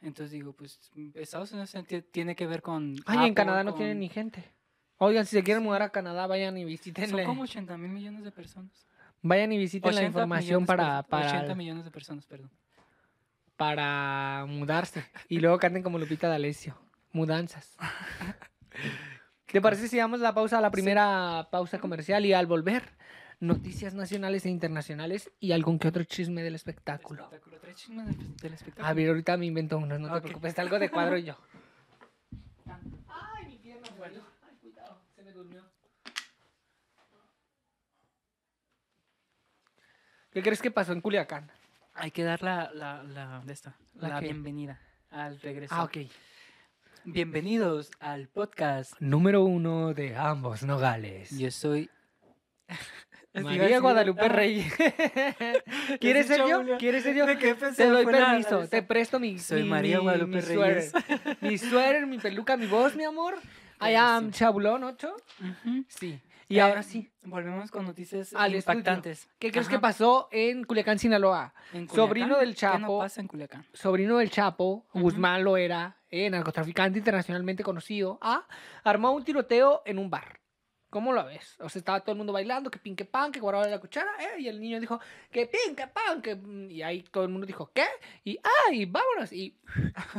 [0.00, 0.78] Entonces digo, pues
[1.14, 2.94] Estados Unidos ti- tiene que ver con...
[3.06, 4.44] Ay, en Canadá no con- tienen ni gente.
[4.98, 7.24] Oigan, si se quieren mudar a Canadá, vayan y Son visítenle.
[7.24, 8.86] como 80 mil millones de personas.
[9.22, 12.50] Vayan y visiten la 80 información para, per- 80 para, millones de personas, perdón.
[13.58, 15.04] Para mudarse.
[15.28, 16.78] Y luego canten como Lupita D'Alessio.
[17.12, 17.76] Mudanzas.
[19.46, 22.96] ¿Te parece si damos la pausa a la primera pausa comercial y al volver?
[23.40, 27.24] Noticias nacionales e internacionales y algún que otro chisme del espectáculo.
[27.24, 27.58] Espectáculo.
[27.58, 28.86] ¿Traes chisme del, del espectáculo?
[28.86, 31.36] A ver, ahorita me invento unos, no te preocupes, está algo de cuadro y yo.
[33.08, 34.22] Ay, mi pierna falló.
[34.48, 35.64] Ay, cuidado, se me durmió.
[40.30, 41.50] ¿Qué crees que pasó en Culiacán?
[41.98, 44.80] Hay que dar la, la, la, de esta, ¿La bienvenida
[45.10, 45.74] al regreso.
[45.74, 45.98] Ah, ok.
[47.04, 48.92] Bienvenidos al podcast.
[49.00, 51.30] Número uno de ambos nogales.
[51.36, 51.90] Yo soy...
[53.34, 54.72] María Guadalupe Reyes.
[56.00, 56.62] ¿Quieres ser yo?
[56.78, 57.26] ¿Quieres ser yo?
[57.76, 59.38] Te doy permiso, te presto mi.
[59.38, 60.90] Soy mi- María Guadalupe mi Reyes.
[60.90, 61.36] suéter.
[61.40, 63.36] Mi suéter, mi peluca, mi voz, mi amor.
[63.80, 64.32] I am.
[64.32, 65.14] Chabulón 8.
[65.88, 66.18] Sí.
[66.48, 67.10] Y Y ahora sí.
[67.22, 68.78] Volvemos con noticias Al estudio.
[68.78, 69.28] impactantes.
[69.38, 71.52] ¿Qué crees que pasó en Culiacán, Sinaloa?
[71.74, 72.98] En Sobrino del ¿Qué no Chapo.
[73.00, 73.66] pasa en Culiacán?
[73.74, 74.86] Sobrino del Chapo.
[74.94, 78.46] Guzmán lo era, eh, narcotraficante internacionalmente conocido, ah,
[78.82, 80.40] armó un tiroteo en un bar.
[80.90, 81.56] ¿Cómo lo ves?
[81.60, 84.10] O sea, estaba todo el mundo bailando, que pin, que pan, que guardaba la cuchara,
[84.20, 84.98] eh, y el niño dijo,
[85.30, 86.38] que pin, que pan, que...
[86.72, 87.84] Y ahí todo el mundo dijo, ¿qué?
[88.24, 89.30] Y, ¡ay, vámonos!
[89.32, 89.54] Y,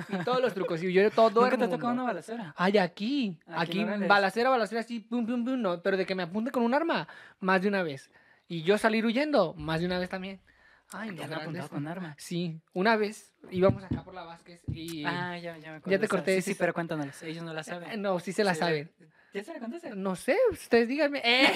[0.10, 1.76] y todos los trucos, y yo todo ¿Nunca el te mundo.
[1.76, 2.54] tocado una balacera?
[2.56, 6.52] Ay, aquí, Aquí balacera, balacera, así, pum, pum, pum, no, pero de que me apunte
[6.52, 7.08] con un arma,
[7.40, 8.12] más de una vez.
[8.48, 10.40] Y yo salir huyendo, más de una vez también.
[10.92, 11.38] Ay, ¿Te grandes.
[11.40, 12.16] apuntado con arma?
[12.20, 15.04] Sí, una vez íbamos acá por la Vázquez y...
[15.06, 15.84] Ah, ya, ya me acuerdo.
[15.84, 16.08] te de esa.
[16.08, 17.22] corté Sí, sí, pero cuéntanos.
[17.24, 18.02] Ellos no la Eh, saben.
[18.02, 18.92] No, sí se la Sí, saben.
[19.34, 19.96] ¿Ya se la contaste?
[19.96, 21.22] No sé, ustedes díganme.
[21.24, 21.48] Eh.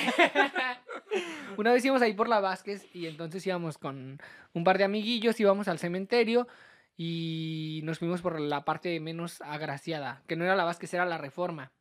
[1.58, 4.20] Una vez íbamos ahí por la Vázquez y entonces íbamos con
[4.54, 6.48] un par de amiguillos, íbamos al cementerio
[6.96, 11.18] y nos fuimos por la parte menos agraciada, que no era la Vázquez, era la
[11.18, 11.72] Reforma.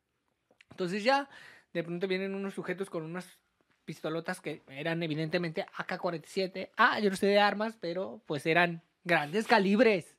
[0.70, 1.28] Entonces ya,
[1.74, 3.38] de pronto vienen unos sujetos con unas
[3.84, 6.70] pistolotas que eran evidentemente AK-47.
[6.76, 10.16] Ah, yo no sé de armas, pero pues eran grandes calibres.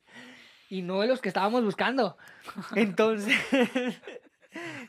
[0.70, 2.16] Y no de los que estábamos buscando.
[2.76, 3.36] Entonces,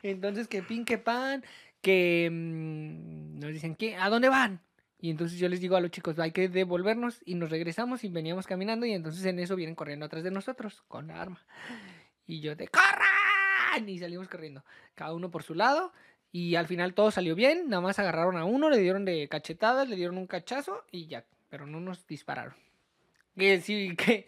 [0.09, 1.43] entonces que pin, que pan,
[1.81, 3.95] que mm, nos dicen, ¿qué?
[3.95, 4.61] ¿A dónde van?
[4.99, 8.09] Y entonces yo les digo a los chicos, hay que devolvernos y nos regresamos y
[8.09, 11.45] veníamos caminando y entonces en eso vienen corriendo atrás de nosotros con la arma.
[12.25, 13.87] Y yo de, ¡corran!
[13.87, 14.63] Y salimos corriendo,
[14.95, 15.91] cada uno por su lado.
[16.31, 19.87] Y al final todo salió bien, nada más agarraron a uno, le dieron de cachetadas,
[19.87, 22.55] le dieron un cachazo y ya, pero no nos dispararon.
[23.37, 24.25] Que sí, que,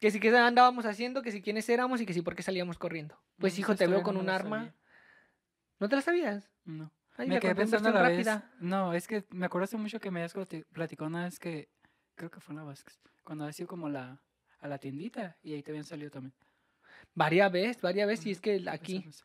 [0.00, 2.78] que sí que andábamos haciendo, que si quiénes éramos y que sí por qué salíamos
[2.78, 3.18] corriendo.
[3.38, 4.56] Pues No, hijo, te veo con no un arma.
[4.58, 4.74] sabía.
[5.78, 6.50] ¿No te la sabías?
[6.64, 6.90] No.
[7.16, 8.26] Ay, me quedé pensando a la vez.
[8.26, 8.50] rápida.
[8.60, 11.68] No, es que me acuerdo hace mucho que me habías plati- platicado una vez que
[12.14, 12.98] creo que fue en la Vázquez.
[13.24, 14.20] Cuando habías ido como la,
[14.60, 16.34] a la tiendita y ahí te habían salido también.
[17.14, 18.96] Varias veces, varias veces, y es que aquí.
[18.98, 19.24] eso, eso.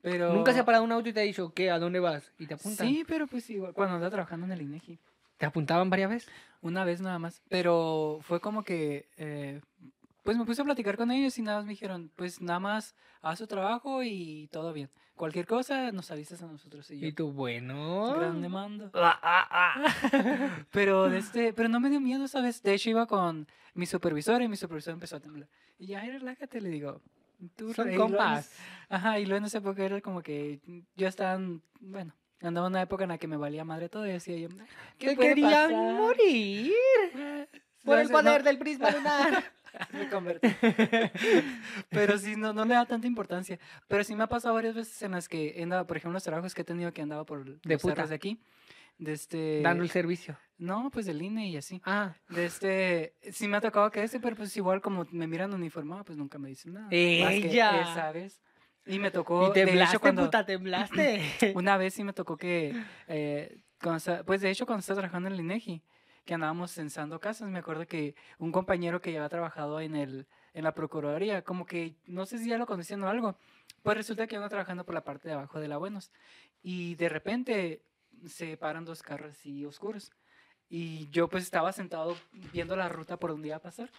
[0.00, 0.32] Pero.
[0.32, 1.70] Nunca se ha parado un auto y te ha dicho, ¿qué?
[1.70, 2.32] ¿A dónde vas?
[2.38, 2.86] Y te apuntan.
[2.86, 3.74] Sí, pero pues igual.
[3.74, 4.98] Cuando andaba trabajando en el INEGI.
[5.36, 6.30] ¿Te apuntaban varias veces?
[6.62, 7.42] Una vez nada más.
[7.48, 9.08] Pero fue como que.
[9.16, 9.60] eh,
[10.28, 12.94] pues me puse a platicar con ellos y nada más me dijeron, pues nada más
[13.22, 14.90] haz su trabajo y todo bien.
[15.16, 16.90] Cualquier cosa nos avisas a nosotros.
[16.90, 18.12] Y yo, Y tú, bueno.
[18.14, 18.90] gran demanda.
[18.92, 20.66] Ah, ah, ah.
[20.70, 22.62] Pero, de este, pero no me dio miedo, ¿sabes?
[22.62, 25.48] De hecho, iba con mi supervisor y mi supervisor empezó a temblar.
[25.78, 27.00] Y ya, "Ay, relájate, le digo.
[27.56, 28.52] Tú Son compas.
[28.90, 30.60] Ajá, y luego en esa época era como que
[30.94, 31.40] yo estaba,
[31.80, 32.12] bueno,
[32.42, 34.66] andaba en una época en la que me valía madre todo y decía yo, "Ay,
[34.98, 35.94] ¿qué Te querían pasar?
[35.96, 36.72] morir
[37.84, 39.42] por el poder No, del prisma lunar.
[39.92, 40.48] me convertí.
[41.90, 43.58] Pero sí, no, no le da tanta importancia.
[43.86, 46.24] Pero sí me ha pasado varias veces en las que he andado, por ejemplo, los
[46.24, 48.06] trabajos que he tenido que andaba por los puta.
[48.06, 48.40] de aquí.
[48.98, 49.60] De este...
[49.62, 50.36] Dando el servicio.
[50.58, 51.80] No, pues del INE y así.
[51.84, 52.14] Ah.
[52.28, 56.04] De este, sí me ha tocado que ese, pero pues igual como me miran uniformado,
[56.04, 56.86] pues nunca me dicen nada.
[56.86, 58.10] Más que ¡Ella!
[58.12, 58.42] vez.
[58.88, 61.22] Y me tocó, Y temblaste, de hecho, cuando puta, temblaste.
[61.54, 62.74] una vez sí me tocó que,
[63.06, 65.82] eh, cuando pues de hecho cuando estaba trabajando en el INEGI,
[66.28, 70.26] que andábamos censando casas, me acuerdo que un compañero que ya había trabajado en el,
[70.52, 73.34] en la Procuraduría, como que no sé si ya lo conocían o algo.
[73.82, 76.12] Pues resulta que ando trabajando por la parte de abajo de la Buenos
[76.62, 77.82] y de repente
[78.26, 80.12] se paran dos carros así oscuros.
[80.68, 82.14] Y yo pues estaba sentado
[82.52, 83.90] viendo la ruta por donde iba a pasar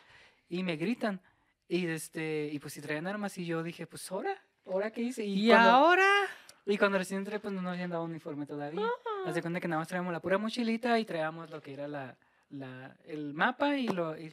[0.47, 1.19] y me gritan.
[1.67, 5.25] Y, este, y pues si traían armas y yo dije, pues ahora, ahora qué hice.
[5.25, 6.07] ¿Y, cuando- ahora?
[6.67, 8.85] y cuando recién entré, pues no nos habían dado uniforme todavía.
[9.25, 11.87] Haz de cuenta que nada más traíamos la pura mochilita y traíamos lo que era
[11.87, 12.17] la,
[12.49, 14.31] la, el mapa y, lo, y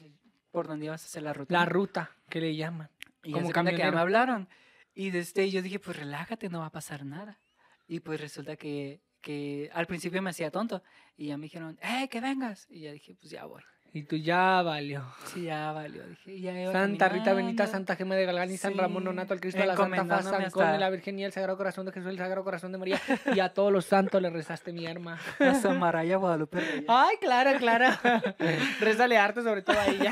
[0.51, 1.53] por donde ibas a hacer la ruta.
[1.53, 2.89] La ruta, que le llaman.
[3.23, 4.47] Y como cuenta que me hablaron.
[4.93, 7.39] Y desde yo dije, pues relájate, no va a pasar nada.
[7.87, 10.81] Y pues resulta que, que al principio me hacía tonto.
[11.15, 12.65] Y ya me dijeron, ¡eh, que vengas!
[12.69, 13.61] Y ya dije, pues ya voy.
[13.93, 15.03] Y tú ya valió.
[15.33, 16.05] Sí, ya valió.
[16.07, 17.67] Dije, y ya iba Santa Rita Benita.
[17.67, 20.41] Santa Gema de Galgán y San Ramón Nonato, al Cristo de la Santa Faz, San
[20.41, 22.99] hasta- la Virgen y el Sagrado Corazón de Jesús, el Sagrado Corazón de María.
[23.35, 25.17] Y a todos los santos le rezaste mi arma.
[25.39, 26.85] A Samaraya Guadalupe Reyes.
[26.87, 27.87] Ay, claro, claro.
[28.79, 30.11] Rézale harto, sobre todo a ella.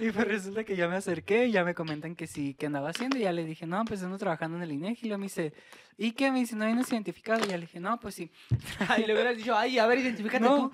[0.00, 2.90] Y pues resulta que ya me acerqué y ya me comentan que sí, que andaba
[2.90, 3.16] haciendo.
[3.16, 5.06] Y ya le dije, no, pues ando trabajando en el INEGI.
[5.06, 5.52] Y luego me dice,
[5.96, 6.30] ¿y qué?
[6.30, 7.44] Me dice, no vienes identificado.
[7.44, 8.30] Y ya le dije, no, pues sí.
[8.88, 10.70] Ay, le hubieras dicho, ay, a ver, identifícate no.
[10.70, 10.72] tú.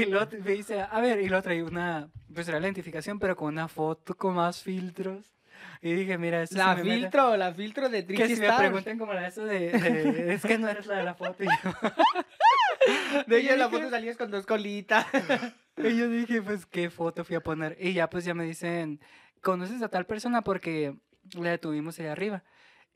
[0.00, 3.36] Y luego me dice, a ver, y luego traía una, pues era la identificación, pero
[3.36, 5.32] con una foto con más filtros.
[5.80, 8.60] Y dije, mira, esto La me filtro, la filtro de Que Tricky si me Stars.
[8.60, 11.44] pregunten como la eso de, de, es que no eres la de la foto.
[11.44, 11.72] Y yo,
[13.26, 15.06] De ella en la foto salías con dos colitas.
[15.76, 17.76] Y yo dije, pues, ¿qué foto fui a poner?
[17.80, 19.00] Y ya, pues, ya me dicen,
[19.42, 20.42] ¿conoces a tal persona?
[20.42, 20.94] Porque
[21.32, 22.44] la detuvimos allá arriba.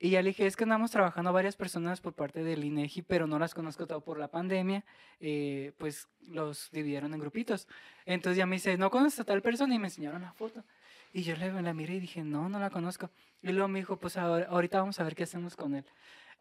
[0.01, 3.27] Y ya le dije, es que andamos trabajando varias personas por parte del INEGI, pero
[3.27, 4.85] no las conozco todo por la pandemia.
[5.21, 7.67] eh, pues, los dividieron en grupitos.
[8.07, 9.75] Entonces ya me dice, ¿no conoces a tal persona?
[9.75, 10.63] Y me enseñaron la foto.
[11.13, 13.11] Y yo le, la miré y dije, no, no la conozco.
[13.43, 15.85] Y luego me dijo, pues, ahora- ahorita vamos a ver qué hacemos con él.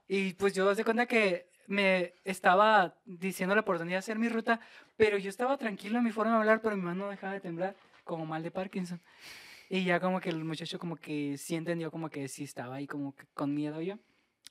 [0.07, 4.29] Y pues yo de cuenta que me estaba diciéndole por dónde iba a hacer mi
[4.29, 4.59] ruta,
[4.97, 7.39] pero yo estaba tranquilo en mi forma de hablar, pero mi mano no dejaba de
[7.41, 9.01] temblar, como mal de Parkinson.
[9.69, 12.87] Y ya como que el muchacho como que sí entendió como que sí estaba ahí
[12.87, 13.95] como que con miedo yo.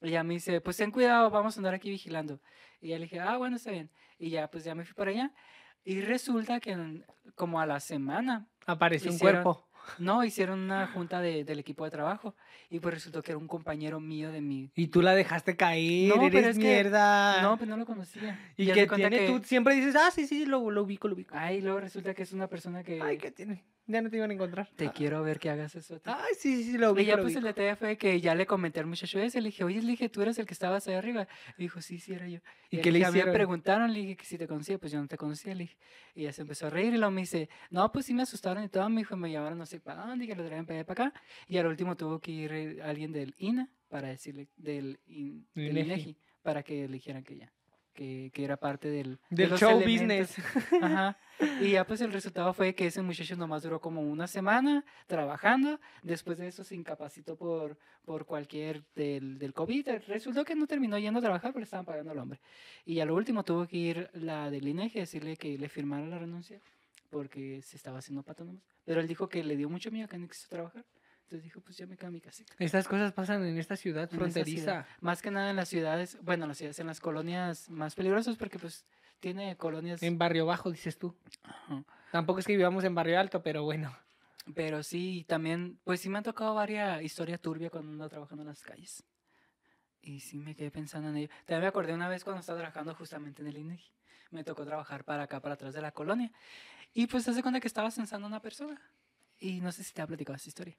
[0.03, 2.41] Y ya me dice, pues ten cuidado, vamos a andar aquí vigilando.
[2.81, 3.91] Y ya le dije, ah, bueno, está bien.
[4.19, 5.33] Y ya pues ya me fui para allá.
[5.85, 9.67] Y resulta que en- como a la semana, Apareció un cuerpo.
[9.99, 12.35] no, hicieron una junta de- del equipo de trabajo.
[12.69, 14.71] Y pues resultó que era un compañero mío de mi...
[14.75, 17.41] Y tú la dejaste caer, No, pero eres es que- mierda.
[17.41, 18.39] No, pues no lo conocía.
[18.59, 21.15] y de que tiene, que- tú siempre dices, ah, sí, sí, lo, lo ubico, lo
[21.15, 21.35] ubico.
[21.39, 23.01] Ay, luego resulta que es una persona que...
[23.01, 23.65] Ay, ¿qué tiene?
[23.89, 24.69] Ya no te iban a encontrar.
[24.75, 26.01] Te quiero ver que hagas eso.
[26.05, 27.55] Ay, sí, sí, sí, lo Y ubico, ya lo pues el ubico.
[27.61, 30.23] detalle fue que ya le comenté al muchacho ese, le dije, oye, le dije, tú
[30.23, 31.29] eres el que estabas ahí arriba.
[31.57, 32.41] Y dijo, sí, sí, era yo.
[32.69, 33.27] ¿Y ya qué le hicieron?
[33.29, 35.77] Me preguntaron, le dije que si te conocía, pues yo no te conocía, le dije.
[36.17, 38.65] Y ya se empezó a reír y luego me dice, no, pues sí me asustaron
[38.65, 40.81] y todo, me dijo, me llevaron no sé para dónde, y que lo traían para
[40.81, 41.21] allá para acá.
[41.47, 45.79] Y al último tuvo que ir eh, alguien del INA para decirle, del, in- Del
[45.79, 45.93] INEGI.
[45.93, 47.53] INEGI, para que le dijeran que ya,
[47.97, 49.19] que, que era parte del...
[49.31, 50.37] de Del los show elementos.
[50.37, 50.73] business.
[50.83, 51.19] Ajá.
[51.61, 55.79] Y ya pues el resultado fue que ese muchacho nomás duró como una semana trabajando.
[56.03, 59.87] Después de eso se incapacitó por, por cualquier del, del COVID.
[60.07, 62.41] Resultó que no terminó yendo a trabajar porque le estaban pagando al hombre.
[62.87, 66.07] Y a lo último tuvo que ir la del INEGI a decirle que le firmara
[66.07, 66.59] la renuncia
[67.11, 68.63] porque se estaba haciendo pato nomás.
[68.85, 70.85] Pero él dijo que le dio mucho miedo que no quiso trabajar.
[71.27, 72.55] Entonces dijo, pues ya me quedo mi casita.
[72.61, 74.63] Estas cosas pasan en esta ciudad En fronteriza.
[74.63, 74.87] ciudad.
[75.01, 78.37] Más que nada en las ciudades, bueno, en las ciudades, en las colonias más peligrosas
[78.37, 78.87] porque pues
[79.19, 80.05] tiene colonias...
[80.05, 81.17] En barrio bajo, dices tú.
[81.43, 81.83] Ajá.
[82.13, 83.93] Tampoco es que vivamos en barrio alto, pero bueno.
[84.55, 88.49] Pero sí, también, pues sí me han tocado varias historias turbias cuando ando trabajando en
[88.49, 89.03] las calles.
[90.01, 91.29] Y sí me quedé pensando en ello.
[91.45, 93.91] También me acordé una vez cuando estaba trabajando justamente en el INEGI.
[94.31, 96.31] Me tocó trabajar para acá, para atrás de la colonia.
[96.95, 98.81] Y pues se hace cuenta que estaba censando a una persona.
[99.39, 100.77] Y no sé si te ha platicado esa historia.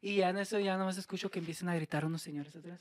[0.00, 2.80] Y ya en eso ya nomás escucho que empiezan a gritar unos señores atrás.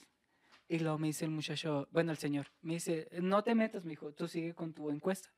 [0.67, 3.91] Y luego me dice el muchacho, bueno, el señor, me dice, no te metas, me
[3.91, 5.29] dijo, tú sigue con tu encuesta.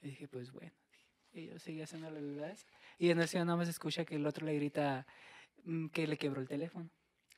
[0.00, 0.72] Y dije, pues bueno.
[1.32, 2.56] Y yo seguí haciendo la verdad.
[2.96, 5.06] Y en eso ya nada más escucha que el otro le grita
[5.64, 6.88] mm, que le quebró el teléfono.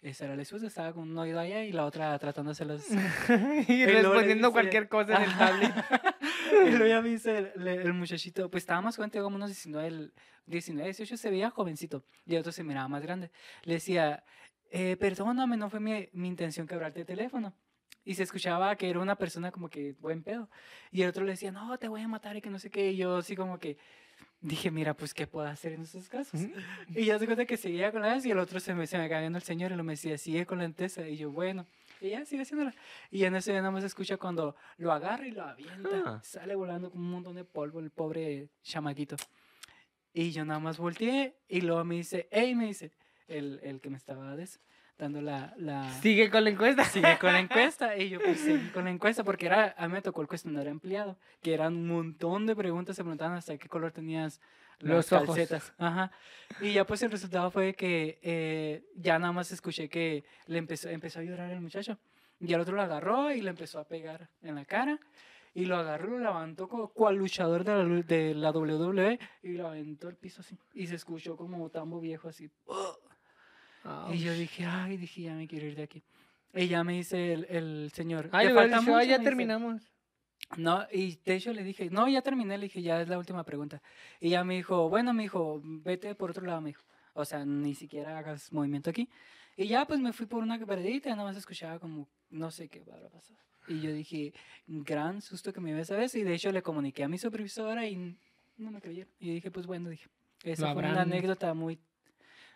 [0.03, 2.66] Esa era la excusa, estaba con un oído allá y la otra tratando de hacer
[2.68, 2.87] los...
[3.68, 5.74] y le respondiendo dice- cualquier cosa en el tablet.
[6.52, 9.50] y luego ya me dice el, el muchachito, pues estaba más joven, tenía como unos
[9.50, 10.12] 19, el
[10.46, 12.04] 19, 18, se veía jovencito.
[12.26, 13.30] Y el otro se miraba más grande.
[13.64, 14.24] Le decía,
[14.70, 17.54] eh, perdóname, no fue mi, mi intención quebrarte el teléfono.
[18.04, 20.48] Y se escuchaba que era una persona como que buen pedo.
[20.90, 22.90] Y el otro le decía, no, te voy a matar y que no sé qué.
[22.90, 23.78] Y yo así como que
[24.40, 26.40] dije, mira, pues, ¿qué puedo hacer en esos casos?
[26.88, 29.08] Y ya se cuenta que seguía con la y el otro se me, se me
[29.08, 31.06] cayó viendo el señor y lo me decía, sigue con la entesa.
[31.06, 31.66] Y yo, bueno.
[32.00, 32.74] Y ya sigue haciéndola.
[33.10, 36.02] Y en eso ya nada más escucha cuando lo agarra y lo avienta.
[36.06, 36.20] Ah.
[36.22, 39.16] Sale volando con un montón de polvo el pobre chamaquito.
[40.12, 42.92] Y yo nada más volteé y luego me dice, hey, me dice,
[43.29, 44.37] el, el que me estaba
[44.98, 45.54] dando la...
[45.56, 46.85] la Sigue con la encuesta.
[46.85, 47.96] sigue con la encuesta.
[47.96, 50.72] Y yo pues seguí con la encuesta porque era, a mí me tocó el cuestionario
[50.72, 54.40] ampliado, que eran un montón de preguntas, se preguntaban hasta qué color tenías
[54.81, 55.28] Los ojos.
[55.28, 55.72] calcetas.
[55.78, 56.10] Ajá.
[56.60, 60.88] Y ya pues el resultado fue que eh, ya nada más escuché que le empezó,
[60.88, 61.98] empezó a llorar el muchacho.
[62.40, 64.98] Y el otro lo agarró y le empezó a pegar en la cara.
[65.52, 69.66] Y lo agarró, lo levantó como cual luchador de la, de la WWE y lo
[69.68, 70.56] aventó al piso así.
[70.72, 72.48] Y se escuchó como tambo viejo así.
[74.12, 76.02] Y yo dije, ay, dije, ya me quiero ir de aquí.
[76.54, 78.28] Y ya me dice el, el señor.
[78.33, 79.90] Ay, "¿Te le hubiera falta dicho, mucho?", "Ay, ya me dice.
[80.57, 83.44] No, y de hecho le dije, no, ya terminé, le dije, ya es la última
[83.44, 83.81] pregunta.
[84.21, 86.83] Y ya me dijo, bueno, me dijo, vete por otro lado, me dijo.
[87.15, 89.09] O sea, ni siquiera hagas movimiento aquí.
[89.57, 92.83] Y ya pues me fui por una quebradita, nada más escuchaba como, no sé qué
[92.85, 93.37] va a pasar.
[93.69, 94.33] Y yo dije,
[94.67, 96.21] gran susto que me ves a veces.
[96.21, 98.17] Y de hecho le comuniqué a mi supervisora y
[98.57, 99.13] no me creyeron.
[99.21, 100.09] Y dije, pues bueno, dije,
[100.42, 101.79] esa fue una anécdota muy...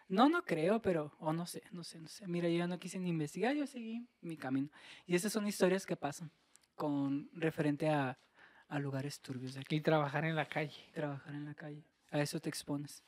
[0.09, 2.27] No, no creo, pero, o no sé, no sé, no sé.
[2.27, 4.69] Mira, yo ya no quise ni investigar, yo seguí mi camino.
[5.07, 6.31] Y esas son historias que pasan
[6.75, 8.18] con referente a,
[8.68, 9.77] a lugares turbios de aquí.
[9.77, 10.91] Y trabajar en la calle.
[10.93, 11.85] Trabajar en la calle.
[12.11, 13.03] A eso te expones.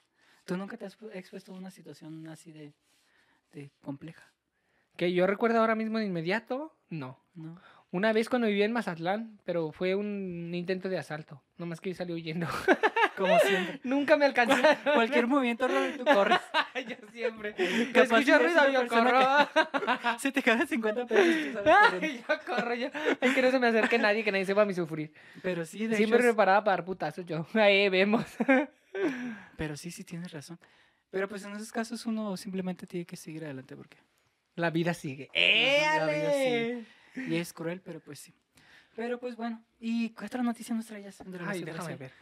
[0.45, 2.75] ¿Tú nunca te has pu- expuesto a una situación así de,
[3.53, 4.33] de compleja?
[4.97, 7.19] Que yo recuerdo ahora mismo de inmediato, no.
[7.35, 7.61] ¿No?
[7.93, 11.43] Una vez cuando vivía en Mazatlán, pero fue un intento de asalto.
[11.57, 12.47] Nomás que yo salí huyendo.
[13.17, 13.81] Como siempre.
[13.85, 14.77] Nunca me alcanzaron.
[14.95, 16.39] Cualquier movimiento raro tú corres.
[16.89, 17.55] yo siempre.
[17.93, 19.49] Capaz Escucho eres ruido, yo corro.
[20.19, 21.63] Se te quedan 50 pesos.
[21.65, 22.89] Ay, yo corro, yo.
[23.21, 25.13] Ay, que no se me acerque nadie, que nadie sepa mi sufrir.
[25.43, 27.47] Pero sí, de Siempre preparada para dar putazos yo.
[27.55, 28.25] Ahí vemos.
[29.57, 30.59] Pero sí, sí tienes razón.
[31.11, 33.97] Pero pues en esos casos uno simplemente tiene que seguir adelante porque...
[34.57, 35.29] La vida sigue.
[35.35, 36.96] Ajá, la vida ¡Éale!
[37.17, 38.35] Y es cruel, pero pues sí.
[38.95, 39.63] Pero pues bueno.
[39.79, 41.23] ¿Y qué otra noticia nos traías?
[41.47, 42.13] Ay, déjame ver.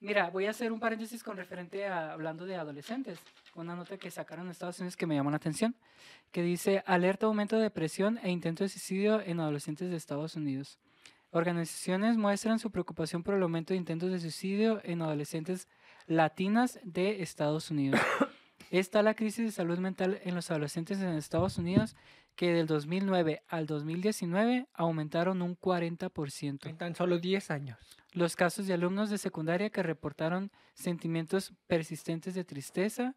[0.00, 3.18] Mira, voy a hacer un paréntesis con referente a hablando de adolescentes.
[3.54, 5.74] Una nota que sacaron en Estados Unidos que me llamó la atención,
[6.30, 10.78] que dice alerta aumento de depresión e intento de suicidio en adolescentes de Estados Unidos.
[11.30, 15.66] Organizaciones muestran su preocupación por el aumento de intentos de suicidio en adolescentes
[16.06, 18.00] latinas de Estados Unidos.
[18.70, 21.96] Está la crisis de salud mental en los adolescentes en Estados Unidos
[22.36, 26.66] que del 2009 al 2019 aumentaron un 40%.
[26.66, 27.78] En tan solo 10 años.
[28.12, 33.16] Los casos de alumnos de secundaria que reportaron sentimientos persistentes de tristeza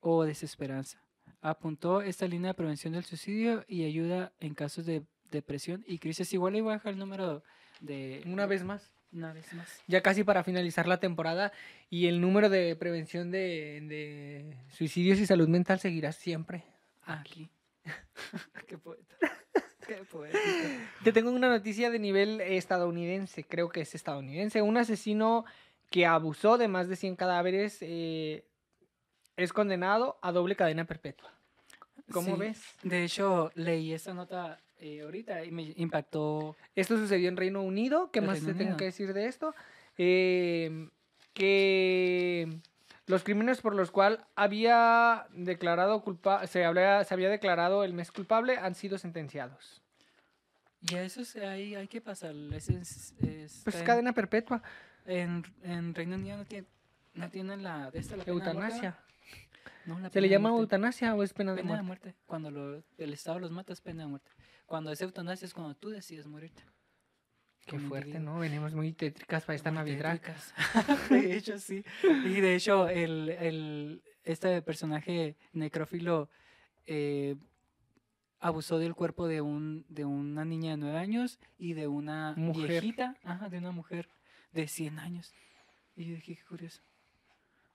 [0.00, 1.02] o desesperanza.
[1.40, 6.32] Apuntó esta línea de prevención del suicidio y ayuda en casos de depresión y crisis.
[6.32, 7.42] Igual le voy a dejar el número
[7.80, 8.22] de...
[8.26, 8.92] Una vez más.
[9.12, 9.82] Una vez más.
[9.86, 11.52] Ya casi para finalizar la temporada.
[11.90, 16.64] Y el número de prevención de, de suicidios y salud mental seguirá siempre.
[17.04, 17.50] Aquí.
[18.66, 19.16] Qué poeta.
[19.86, 20.40] Qué poético.
[21.04, 24.62] Te tengo una noticia de nivel estadounidense, creo que es estadounidense.
[24.62, 25.44] Un asesino
[25.90, 28.46] que abusó de más de 100 cadáveres eh,
[29.36, 31.32] es condenado a doble cadena perpetua.
[32.12, 32.62] ¿Cómo Sí, ves?
[32.82, 36.56] De hecho, leí esta nota eh, ahorita y me impactó.
[36.74, 38.10] Esto sucedió en Reino Unido.
[38.10, 39.54] ¿Qué más Reino te tengo que decir de esto?
[39.96, 40.88] Eh,
[41.32, 42.48] que
[43.06, 48.10] los crímenes por los cuales había declarado culpa se, había, se había declarado el mes
[48.12, 49.82] culpable han sido sentenciados.
[50.80, 52.34] Y a eso se- hay, hay que pasar.
[52.52, 54.62] Es, es- es- Pues cadena perpetua,
[55.06, 56.66] En, en Reino Unido no, tiene,
[57.14, 58.98] no tienen la, esta, la eutanasia.
[59.90, 59.94] ¿Va?
[59.94, 60.62] No, la ¿Se le llama muerte.
[60.62, 62.06] eutanasia o es pena de Pena de muerte?
[62.08, 62.20] muerte.
[62.26, 64.30] Cuando lo- el Estado los mata es pena de muerte.
[64.66, 66.62] Cuando es eutanasia es cuando tú decides morirte.
[67.64, 68.18] Qué como fuerte.
[68.18, 68.38] ¿no?
[68.40, 70.20] Venimos muy tétricas para esta Navidad.
[71.10, 71.84] de hecho, sí.
[72.24, 76.28] Y de hecho, el, el, este personaje necrófilo
[76.86, 77.36] eh,
[78.40, 82.68] abusó del cuerpo de, un, de una niña de 9 años y de una Mujer.
[82.68, 84.08] viejita, ajá, de una mujer
[84.52, 85.32] de 100 años.
[85.94, 86.82] Y yo dije, qué curioso.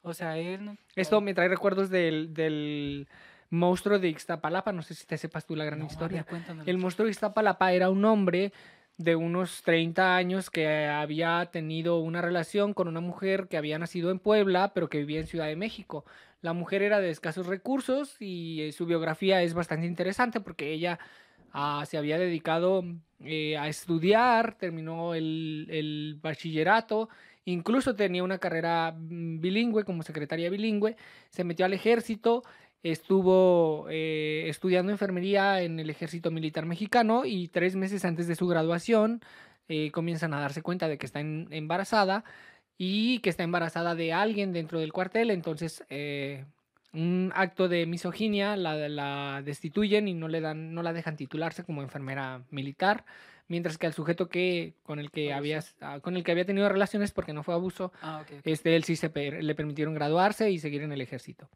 [0.07, 0.77] O sea, él.
[0.95, 3.07] Esto me trae recuerdos del, del
[3.49, 4.71] monstruo de Ixtapalapa.
[4.71, 6.25] No sé si te sepas tú la gran No, a ver, historia.
[6.65, 8.51] El monstruo de Iztapalapa era un hombre
[8.97, 14.09] de unos 30 años que había tenido una relación con una mujer que había nacido
[14.09, 16.03] en Puebla, pero que vivía en Ciudad de México.
[16.41, 20.97] La mujer era de escasos recursos y eh, su biografía es bastante interesante porque ella
[21.53, 22.83] ah, se había dedicado
[23.23, 27.09] eh, a estudiar, terminó el, el bachillerato,
[27.47, 30.97] incluso tenía una carrera mm, bilingüe como secretaria bilingüe,
[31.29, 32.43] se metió al ejército,
[32.83, 38.47] estuvo eh, estudiando enfermería en el ejército militar mexicano y tres meses antes de su
[38.47, 39.21] graduación
[39.69, 42.23] eh, comienzan a darse cuenta de que está embarazada
[42.77, 46.45] y que está embarazada de alguien dentro del cuartel, entonces eh,
[46.93, 51.63] un acto de misoginia la, la destituyen y no le dan, no la dejan titularse
[51.63, 53.05] como enfermera militar,
[53.47, 55.75] mientras que al sujeto que con el que había Abusó.
[55.81, 58.95] ah, con el que había tenido relaciones porque no fue abuso, Ah, este, él sí
[58.95, 61.49] se per- le permitieron graduarse y seguir en el ejército.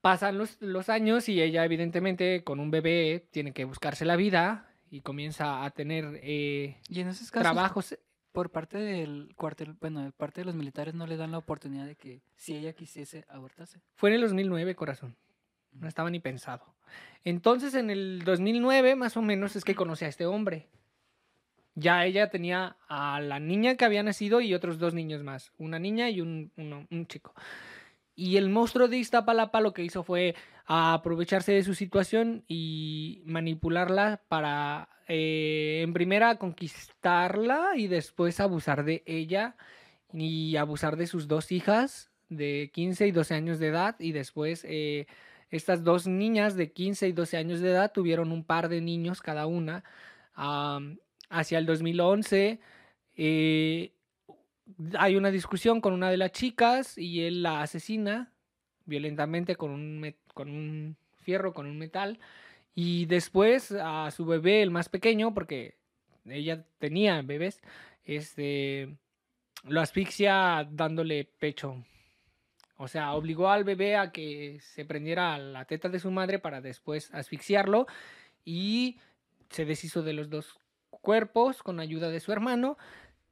[0.00, 4.68] Pasan los, los años y ella, evidentemente, con un bebé, tiene que buscarse la vida
[4.90, 7.52] y comienza a tener eh, Y en esos casos...
[7.52, 7.96] trabajos.
[8.32, 11.86] por parte del cuartel, bueno, de parte de los militares no le dan la oportunidad
[11.86, 13.80] de que si ella quisiese abortarse.
[13.94, 15.14] Fue en el 2009, corazón.
[15.72, 16.74] No estaba ni pensado.
[17.24, 20.68] Entonces, en el 2009, más o menos, es que conocí a este hombre.
[21.74, 25.52] Ya ella tenía a la niña que había nacido y otros dos niños más.
[25.58, 27.34] Una niña y un, uno- un chico.
[28.14, 30.34] Y el monstruo de Iztapalapa lo que hizo fue
[30.66, 39.02] aprovecharse de su situación y manipularla para, eh, en primera, conquistarla y después abusar de
[39.06, 39.56] ella
[40.12, 44.64] y abusar de sus dos hijas de 15 y 12 años de edad y después
[44.68, 45.06] eh,
[45.50, 49.20] estas dos niñas de 15 y 12 años de edad tuvieron un par de niños
[49.22, 49.84] cada una.
[51.32, 52.60] Hacia el 2011
[53.16, 53.92] eh,
[54.98, 58.32] hay una discusión con una de las chicas y él la asesina
[58.84, 62.18] violentamente con un, con un fierro, con un metal.
[62.74, 65.76] Y después a su bebé, el más pequeño, porque
[66.24, 67.60] ella tenía bebés,
[68.04, 68.96] este,
[69.64, 71.84] lo asfixia dándole pecho.
[72.76, 76.60] O sea, obligó al bebé a que se prendiera la teta de su madre para
[76.60, 77.86] después asfixiarlo
[78.44, 78.98] y
[79.50, 80.61] se deshizo de los dos
[81.00, 82.76] cuerpos con ayuda de su hermano.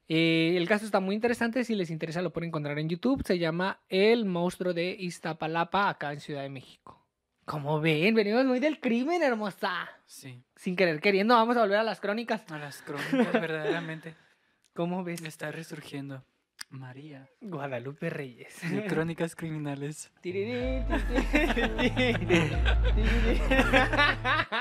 [0.07, 3.23] Eh, el caso está muy interesante, si les interesa lo pueden encontrar en YouTube.
[3.25, 7.01] Se llama El monstruo de Iztapalapa, acá en Ciudad de México.
[7.45, 9.89] Como ven, venimos muy del crimen, hermosa.
[10.05, 10.43] Sí.
[10.55, 12.43] Sin querer queriendo, vamos a volver a las crónicas.
[12.51, 14.15] A las crónicas, verdaderamente.
[14.73, 15.21] ¿Cómo ves?
[15.23, 16.23] Está resurgiendo.
[16.69, 17.29] María.
[17.41, 18.61] Guadalupe Reyes.
[18.69, 20.11] De crónicas criminales.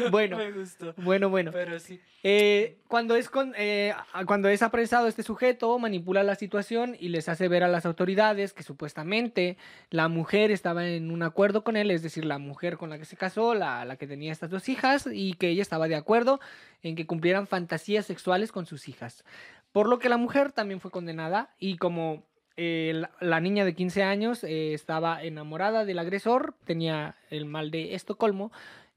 [0.10, 0.94] Bueno, Me gustó.
[0.96, 1.50] bueno, bueno.
[1.52, 2.00] Pero sí.
[2.22, 3.94] Eh, cuando, es con, eh,
[4.26, 8.52] cuando es apresado este sujeto, manipula la situación y les hace ver a las autoridades
[8.52, 9.56] que supuestamente
[9.90, 13.04] la mujer estaba en un acuerdo con él, es decir, la mujer con la que
[13.04, 16.40] se casó, la, la que tenía estas dos hijas, y que ella estaba de acuerdo
[16.82, 19.24] en que cumplieran fantasías sexuales con sus hijas.
[19.72, 22.24] Por lo que la mujer también fue condenada y como
[22.56, 27.70] eh, la, la niña de 15 años eh, estaba enamorada del agresor, tenía el mal
[27.70, 28.52] de Estocolmo,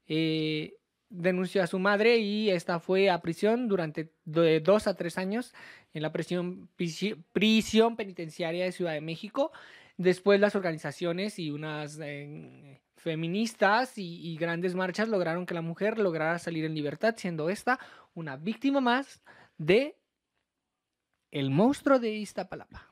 [0.08, 0.74] eh,
[1.08, 5.54] denunció a su madre y esta fue a prisión durante de dos a tres años
[5.92, 9.52] en la prisión, prisi- prisión penitenciaria de Ciudad de México.
[9.96, 15.98] Después las organizaciones y unas eh, feministas y, y grandes marchas lograron que la mujer
[15.98, 17.78] lograra salir en libertad, siendo esta
[18.14, 19.22] una víctima más
[19.56, 19.96] de
[21.30, 22.88] el monstruo de Iztapalapa.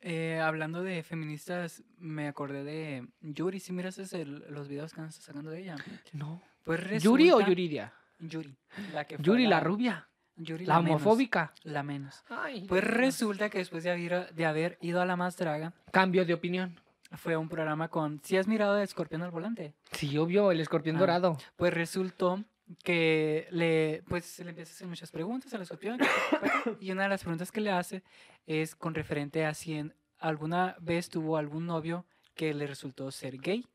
[0.00, 3.60] Eh, hablando de feministas, me acordé de Yuri.
[3.60, 5.76] Si miras ese- los videos que nos está sacando de ella.
[6.12, 6.42] No.
[6.64, 7.92] Pues ¿Yuri o Yuridia?
[8.18, 8.54] Yuri.
[8.92, 11.52] La que fue Yuri la rubia, Yuri la homofóbica.
[11.62, 12.22] la menos.
[12.28, 16.24] Ay, Pues resulta que después de haber, de haber ido a la más draga, Cambio
[16.24, 16.78] de opinión.
[17.16, 18.20] fue un programa con.
[18.22, 19.74] Si has mirado de Escorpión al volante?
[19.92, 21.00] Sí, obvio, el escorpión Ah.
[21.00, 21.38] dorado.
[21.56, 22.44] Pues resultó
[22.84, 25.98] que le, pues, se le empieza a hacer muchas preguntas al escorpión.
[26.80, 28.02] Y una de las preguntas que le hace
[28.46, 32.04] es con referente a si en- alguna vez tuvo algún novio
[32.34, 33.66] que le resultó ser gay.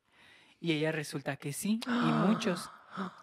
[0.62, 1.90] Y ella resulta que sí, y
[2.30, 2.70] muchos.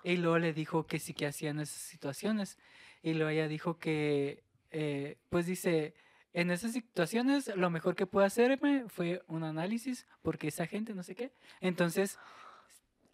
[0.04, 2.58] Y luego le dijo que sí que hacía en esas situaciones.
[3.02, 5.94] Y luego ella dijo que, eh, pues dice,
[6.32, 11.02] en esas situaciones lo mejor que pude hacerme fue un análisis porque esa gente no
[11.02, 11.32] sé qué.
[11.60, 12.18] Entonces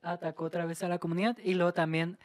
[0.03, 2.19] atacó otra vez a la comunidad y luego también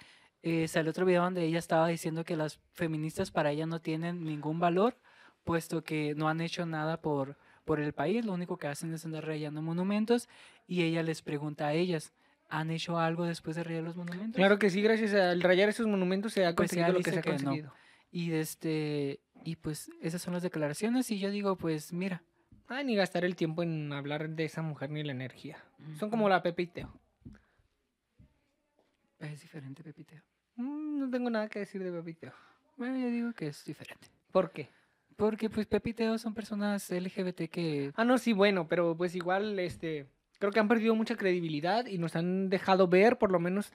[0.43, 4.23] eh, salió otro video donde ella estaba diciendo que las feministas para ella no tienen
[4.23, 4.97] ningún valor
[5.43, 9.05] puesto que no han hecho nada por, por el país, lo único que hacen es
[9.05, 10.29] andar rayando monumentos
[10.67, 12.13] y ella les pregunta a ellas,
[12.59, 14.35] ¿han hecho algo después de rayar los monumentos?
[14.35, 17.19] Claro que sí, gracias al rayar esos monumentos se ha Pues conseguido lo que se
[17.19, 17.35] ha que no.
[17.37, 17.73] conseguido.
[18.11, 22.23] Y este y pues esas son las declaraciones y yo digo, pues mira,
[22.67, 25.57] Ay, ni gastar el tiempo en hablar de esa mujer ni la energía.
[25.99, 26.99] Son como la Pepe y Teo.
[29.19, 30.21] es diferente, Pepiteo.
[30.55, 32.33] Mm, no tengo nada que decir de Pepe y Teo.
[32.77, 34.07] Bueno, yo digo que es diferente.
[34.31, 34.69] ¿Por qué?
[35.15, 39.15] Porque pues Pepe y Teo son personas LGBT que Ah, no, sí, bueno, pero pues
[39.15, 40.07] igual, este,
[40.39, 43.71] creo que han perdido mucha credibilidad y nos han dejado ver, por lo menos,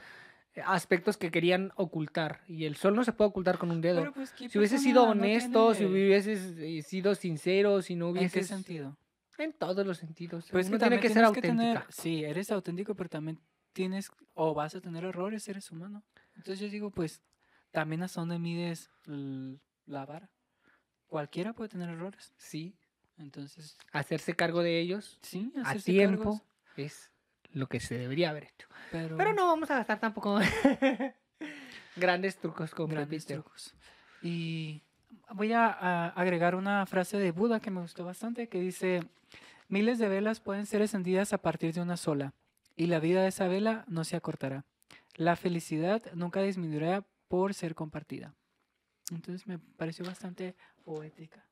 [0.55, 2.41] eh, aspectos que querían ocultar.
[2.49, 4.13] Y el sol no se puede ocultar con un dedo.
[4.13, 8.09] Pues, ¿qué si hubiese sido no honesto, si tiene- hubieses eh, sido sincero, si no
[8.09, 8.47] ¿En qué hubieses...
[8.49, 8.97] sentido?
[9.39, 10.49] En todos los sentidos.
[10.51, 11.87] Pues Uno que tiene que ser que tener- auténtica.
[12.03, 13.39] sí, eres auténtico, pero también
[13.73, 16.03] tienes o vas a tener errores, eres humano.
[16.35, 17.23] Entonces yo digo, pues,
[17.71, 18.91] también hasta dónde mides
[19.87, 20.29] la vara.
[21.07, 22.33] Cualquiera puede tener errores.
[22.37, 22.75] Sí,
[23.19, 26.43] Entonces, hacerse cargo de ellos sí, a tiempo cargos,
[26.77, 27.11] es
[27.53, 28.69] lo que se debería haber hecho.
[28.91, 30.39] pero, Pero no vamos a gastar tampoco
[31.97, 33.75] grandes trucos con grandes trucos.
[34.23, 34.83] Y
[35.35, 39.03] voy a, a agregar una frase de Buda que me gustó bastante, que dice,
[39.69, 42.35] miles de velas pueden ser encendidas a partir de una sola,
[42.77, 44.65] y la vida de esa vela no se acortará.
[45.17, 48.35] La felicidad nunca disminuirá por ser compartida.
[49.11, 50.55] Entonces me pareció bastante
[50.85, 51.48] poética.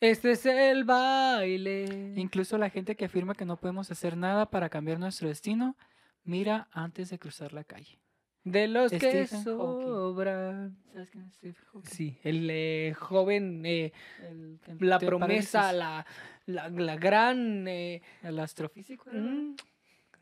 [0.00, 2.12] Este es el baile.
[2.16, 5.76] Incluso la gente que afirma que no podemos hacer nada para cambiar nuestro destino,
[6.24, 7.98] mira antes de cruzar la calle.
[8.44, 9.84] De los que Stephen Hawking.
[9.84, 10.76] sobran.
[10.92, 11.90] ¿Sabes quién es Stephen Hawking?
[11.90, 13.92] Sí, el eh, joven, eh,
[14.22, 16.06] El que la promesa, la,
[16.46, 19.10] la, la gran eh, El astrofísico.
[19.12, 19.56] mm,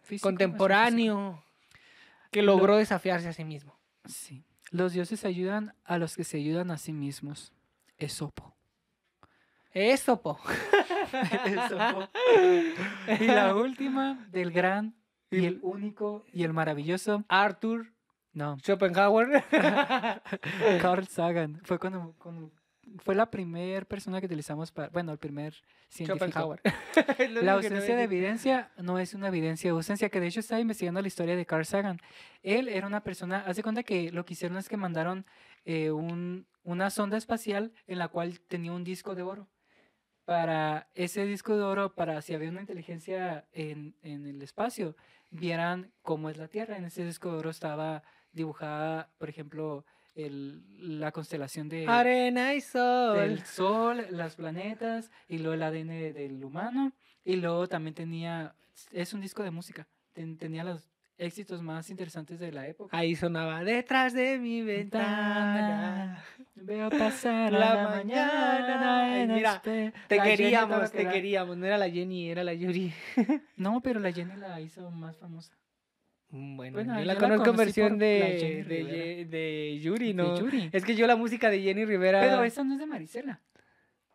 [0.02, 1.42] Físico, contemporáneo
[2.30, 3.78] que Lo- logró desafiarse a sí mismo.
[4.06, 4.42] Sí.
[4.70, 7.52] Los dioses ayudan a los que se ayudan a sí mismos.
[7.98, 8.53] Esopo.
[9.74, 10.38] Eso, po.
[11.46, 12.08] Esopo.
[13.20, 14.94] y la última del gran
[15.30, 17.24] y el único y el maravilloso.
[17.28, 17.92] Arthur
[18.32, 19.42] No, Schopenhauer.
[20.80, 21.60] Carl Sagan.
[21.64, 22.52] Fue cuando, cuando-
[23.02, 25.54] fue la primera persona que utilizamos para, bueno, el primer
[25.88, 26.26] científico.
[26.26, 26.60] Schopenhauer.
[27.42, 31.00] La ausencia de evidencia no es una evidencia de ausencia, que de hecho estaba investigando
[31.00, 31.98] la historia de Carl Sagan.
[32.42, 35.24] Él era una persona, hace cuenta que lo que hicieron es que mandaron
[35.64, 39.48] eh, un- una sonda espacial en la cual tenía un disco de oro.
[40.24, 44.96] Para ese disco de oro, para si había una inteligencia en, en el espacio,
[45.30, 46.76] vieran cómo es la Tierra.
[46.78, 48.02] En ese disco de oro estaba
[48.32, 53.18] dibujada, por ejemplo, el- la constelación de, Arena y sol.
[53.18, 56.92] del Sol, los planetas y luego el ADN del humano.
[57.24, 58.54] Y luego también tenía,
[58.92, 60.88] es un disco de música, ten- tenía los
[61.18, 62.96] éxitos más interesantes de la época.
[62.96, 66.22] Ahí sonaba detrás de mi ventana.
[66.54, 69.34] Veo pasar La la mañana.
[69.34, 71.56] Mira, espe- Te La queríamos, te queríamos.
[71.56, 72.92] No era la Jenny, era la Yuri.
[73.56, 75.56] No, pero la Jenny la hizo más famosa.
[76.30, 78.64] Mm, Bueno, Bueno, yo yo la la conozco en versión de,
[79.28, 80.38] de, Yuri, De ¿no?
[80.40, 80.70] Yuri.
[80.72, 82.20] Es que yo la música de Jenny Rivera.
[82.20, 83.40] Pero esa no es de Marisela.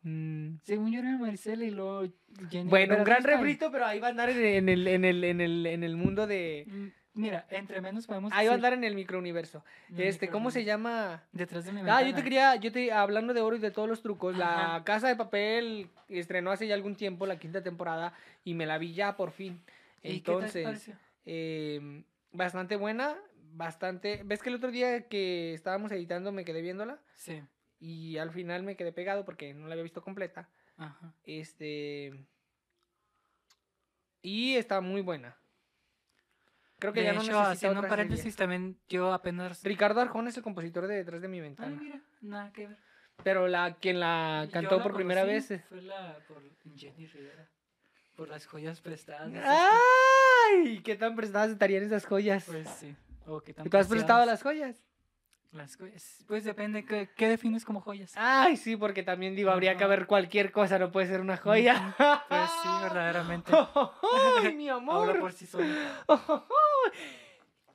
[0.02, 2.08] Mm, Según yo era Marisela y luego
[2.50, 5.42] Jenny Bueno, un gran refrito, pero ahí va a andar en, el, en, el, en,
[5.42, 6.66] el, en el mundo de.
[6.68, 9.66] Mm, Mira, entre menos podemos Ahí va a andar en el microuniverso.
[9.98, 11.24] Este, ¿cómo se llama?
[11.34, 13.90] Detrás de mi Ah, yo te quería, yo te, hablando de oro y de todos
[13.90, 14.84] los trucos, la.
[14.86, 18.14] Casa de Papel estrenó hace ya algún tiempo la quinta temporada
[18.46, 19.60] y me la vi ya por fin.
[20.02, 20.96] ¿Y qué tal te Entonces, pareció?
[21.26, 23.18] eh, bastante buena,
[23.54, 24.22] bastante...
[24.24, 27.00] ¿Ves que el otro día que estábamos editando me quedé viéndola?
[27.16, 27.42] Sí.
[27.80, 30.50] Y al final me quedé pegado porque no la había visto completa.
[30.78, 31.14] Ajá.
[31.24, 32.26] Este...
[34.22, 35.38] Y está muy buena.
[36.78, 37.90] Creo que de ya no hecho, necesita haciendo serie.
[37.90, 39.64] paréntesis, también yo apenas...
[39.64, 41.78] Ricardo Arjón es el compositor de Detrás de mi Ay, ventana.
[41.82, 42.78] mira, nada que ver.
[43.24, 45.52] Pero la quien la cantó la por primera vez.
[45.52, 45.64] eh.
[45.68, 46.42] Fue la por
[46.76, 47.50] Jenny Rivera.
[48.16, 49.32] Por las joyas prestadas.
[49.46, 50.82] ¡Ay!
[50.84, 52.46] ¿Qué tan prestadas estarían esas joyas?
[52.46, 52.96] Pues sí.
[53.26, 54.82] O qué tan ¿Tú has prestado las joyas?
[55.52, 56.24] Las joyas.
[56.28, 58.14] Pues depende, ¿qué, qué defines como joyas?
[58.16, 61.96] Ay, sí, porque también digo, habría que ver cualquier cosa, no puede ser una joya.
[62.30, 63.52] Pues sí, verdaderamente.
[64.44, 65.10] ¡Ay, mi amor!
[65.10, 65.66] Habla por sí solo.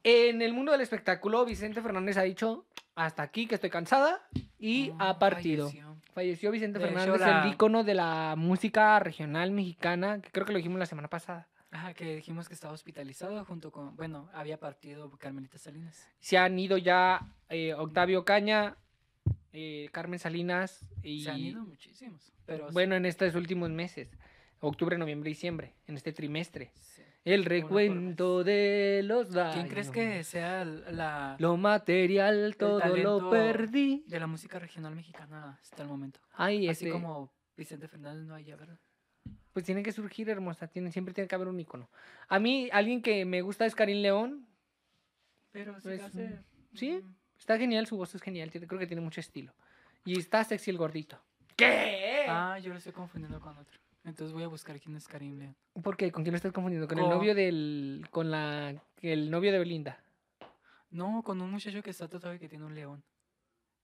[0.07, 4.21] En el mundo del espectáculo, Vicente Fernández ha dicho, hasta aquí que estoy cansada,
[4.59, 5.67] y Oh, ha partido.
[5.69, 5.97] falleció.
[6.13, 10.45] Falleció Vicente De hecho, Fernández, la- el ícono de la música regional mexicana, que creo
[10.45, 11.49] que lo dijimos la semana pasada.
[11.75, 13.97] Ajá, que dijimos que estaba hospitalizado junto con...
[13.97, 16.07] Bueno, había partido Carmelita Salinas.
[16.21, 18.77] Se han ido ya eh, Octavio Caña,
[19.53, 21.25] eh, Carmen Salinas y...
[21.25, 22.33] Se han ido muchísimos.
[22.47, 24.09] Pero sí, Bueno, en estos últimos meses,
[24.61, 26.71] octubre, noviembre y diciembre, en este trimestre.
[26.75, 27.03] sí.
[27.25, 29.55] El recuento de los daños.
[29.55, 34.05] ¿Quién crees que sea la Lo material, todo lo perdí.
[34.07, 36.21] de la música regional mexicana hasta el momento?
[36.35, 38.79] Ay, Así este, como Vicente Fernández no hay ya, ¿verdad?
[39.55, 40.67] Pues tiene que surgir, hermosa.
[40.67, 41.89] Tiene, siempre tiene que haber un icono.
[42.29, 44.47] A mí, alguien que me gusta es Karim León.
[45.53, 46.39] Pero sí, Pues, hace-
[46.75, 47.01] sí.
[47.03, 48.51] mm, Está genial, su voz es genial.
[48.51, 49.53] tiene- creo que tiene mucho estilo.
[50.05, 51.19] Y está sexy el gordito.
[51.57, 52.27] ¿Qué?
[52.29, 53.79] Ah, yo lo estoy confundiendo con otro.
[54.05, 55.57] Entonces voy a buscar quién es Karim León.
[55.83, 56.11] ¿Por qué?
[56.13, 56.87] ¿Con quién lo estás confundiendo?
[56.89, 58.07] Con el Con- novio del.
[58.11, 58.75] Con la.
[59.03, 59.99] El novio de Belinda.
[60.91, 63.03] No, con un muchacho que está tatuado y que tiene un león.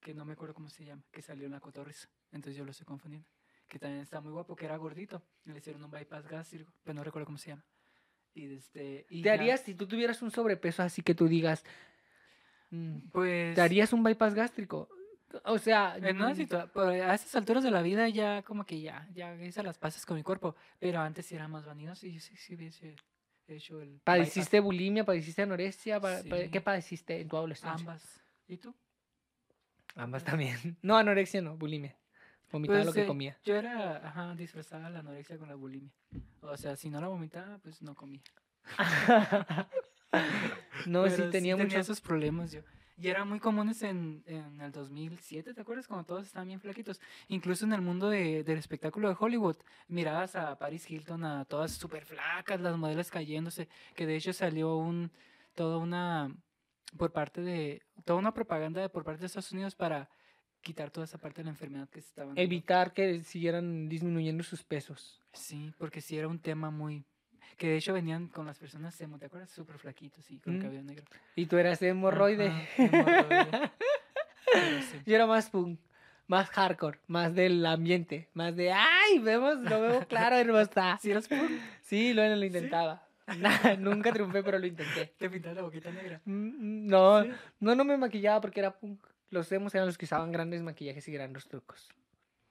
[0.01, 1.03] Que no me acuerdo cómo se llama.
[1.11, 2.09] Que salió en la cotorriza.
[2.33, 3.29] Entonces yo lo estoy confundiendo.
[3.71, 5.23] Que también está muy guapo, que era gordito.
[5.45, 6.73] Le hicieron un bypass gástrico.
[6.83, 7.65] Pero no recuerdo cómo se llama.
[8.35, 9.07] Y este.
[9.09, 11.65] Y ¿Te ya, harías, si tú tuvieras un sobrepeso así que tú digas.
[12.71, 13.55] mm, Pues.
[13.55, 14.89] ¿Te harías un bypass gástrico?
[15.45, 15.95] O sea.
[15.99, 19.79] Una mm, a estas alturas de la vida ya como que ya, ya hice las
[19.79, 20.57] paces con mi cuerpo.
[20.81, 22.97] Pero antes sí era más vanidoso y yo sí, sí hubiese
[23.47, 24.03] hecho el bypass.
[24.05, 25.05] ¿Padeciste bulimia?
[25.05, 26.01] ¿Padeciste anorexia?
[26.01, 26.31] pa- Sí.
[26.51, 27.75] ¿Qué padeciste en tu adolescencia?
[27.79, 28.21] ambas.
[28.49, 28.75] ¿Y tú?
[29.95, 30.57] Ambas también.
[30.83, 31.97] No, anorexia no, bulimia.
[32.53, 33.39] Vomitaba Pues, lo que eh, comía.
[33.45, 35.93] Yo era, ajá, disfrazaba la anorexia con la bulimia.
[36.43, 38.23] O sea, si no la vomitaba, pues no comía.
[40.87, 41.79] no, sí tenía mucho.
[41.79, 42.61] esos problemas yo.
[42.97, 45.87] Y eran muy comunes en, en el 2007, ¿te acuerdas?
[45.89, 47.01] Cuando todos estaban bien flaquitos.
[47.29, 49.57] Incluso en el mundo de- del espectáculo de Hollywood.
[49.89, 53.69] Mirabas a Paris Hilton, a todas súper flacas, las modelos cayéndose.
[53.95, 55.11] Que de hecho salió un,
[55.55, 56.35] toda una,
[56.99, 60.11] por parte de, toda una propaganda de- por parte de Estados Unidos para
[60.63, 62.37] quitar toda esa parte de la enfermedad que se estaban.
[62.39, 65.21] Evitar que siguieran disminuyendo sus pesos.
[65.33, 67.05] Sí, porque sí era un tema muy.
[67.57, 69.51] Que de hecho venían con las personas emo, ¿te acuerdas?
[69.51, 70.63] Súper flaquitos y con Mm.
[70.63, 71.05] cabello negro.
[71.37, 72.49] Y tú eras hemorroide.
[72.49, 73.71] Ajá, hemorroide.
[74.91, 74.99] Sí.
[75.07, 75.79] Yo era más punk,
[76.27, 79.19] más hardcore, más del ambiente, más de ¡ay!
[79.21, 80.99] Vemos, lo veo claro, hermosa.
[81.01, 81.51] ¿Sí eras punk?
[81.83, 83.07] Sí, lo, lo intentaba.
[83.39, 85.13] Nah, nunca triunfé, pero lo intenté.
[85.17, 86.21] Te pintaste la boquita negra.
[86.25, 87.31] Mm, mm, No, Sí.
[87.61, 89.01] no, no me maquillaba porque era punk.
[89.31, 91.89] Los emos eran los que usaban grandes maquillajes y grandes trucos.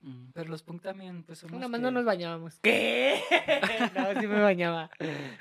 [0.01, 1.57] Mm, Pero los punk también, pues somos.
[1.59, 2.59] Nada más que- no nos bañábamos.
[2.61, 3.21] ¿Qué?
[3.95, 4.89] No, sí me bañaba.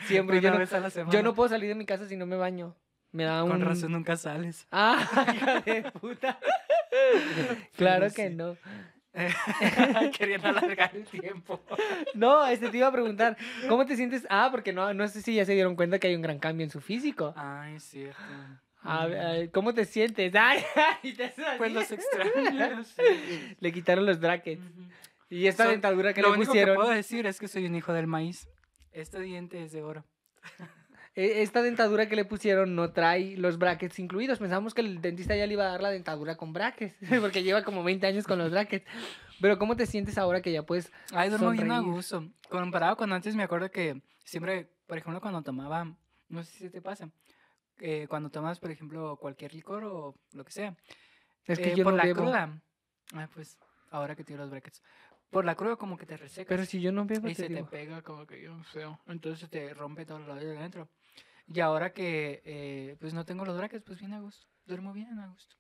[0.07, 0.41] Siempre.
[0.41, 1.13] Yo una no, vez a la semana.
[1.13, 2.75] yo no puedo salir de mi casa si no me baño.
[3.13, 3.51] Me da un...
[3.51, 4.67] Con razón nunca sales.
[4.73, 4.99] Ah,
[5.35, 6.39] hija de puta.
[7.77, 8.57] claro que no.
[10.17, 11.61] Querían alargar el tiempo.
[12.15, 13.37] No, este te iba a preguntar,
[13.69, 14.27] ¿cómo te sientes?
[14.31, 16.65] Ah, porque no, no sé si ya se dieron cuenta que hay un gran cambio
[16.65, 17.33] en su físico.
[17.37, 18.21] Ay, es cierto.
[18.83, 20.33] A ver, ¿cómo te sientes?
[20.37, 20.63] Ay,
[21.17, 21.33] te.
[21.59, 22.95] Pues los extraños.
[23.61, 24.63] Le quitaron los brackets.
[24.63, 24.83] Ujú.
[25.31, 27.67] Y esta So- dentadura que Lo le único pusieron, que puedo decir es que soy
[27.67, 28.49] un hijo del maíz.
[28.93, 30.05] Este diente es de oro.
[31.15, 34.39] e- esta dentadura que le pusieron no trae los brackets incluidos.
[34.39, 37.63] Pensamos que el dentista ya le iba a dar la dentadura con brackets, porque lleva
[37.65, 38.87] como 20 años con los brackets.
[39.41, 42.25] Pero ¿cómo te sientes ahora que ya puedes Ay, duermo bien a gusto.
[42.49, 45.93] Comparado con antes, me acuerdo que siempre, por ejemplo, cuando tomaba,
[46.29, 47.11] no sé si te pasa,
[47.81, 50.77] eh, cuando tomas, por ejemplo, cualquier licor o lo que sea,
[51.47, 52.23] Es que eh, yo por no la bebo.
[52.23, 52.61] cruda,
[53.15, 53.59] ah, pues
[53.91, 54.83] ahora que tiro los brackets,
[55.31, 56.49] por la cruda como que te resecas.
[56.49, 58.99] Pero si yo no bebo, y te se te pega como que yo feo.
[59.07, 60.89] Entonces te rompe todo lo de adentro.
[61.47, 64.47] Y ahora que eh, pues no tengo los brackets, pues bien a gusto.
[64.67, 65.57] Duermo bien a gusto.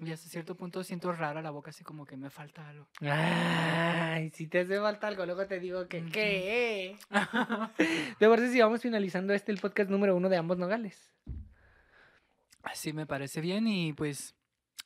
[0.00, 2.88] Y hasta cierto punto siento rara la boca, así como que me falta algo.
[3.00, 6.96] Ay, si te hace falta algo, luego te digo que qué.
[8.18, 11.12] ¿Te parece si vamos finalizando este el podcast número uno de ambos nogales?
[12.62, 14.34] Así me parece bien y pues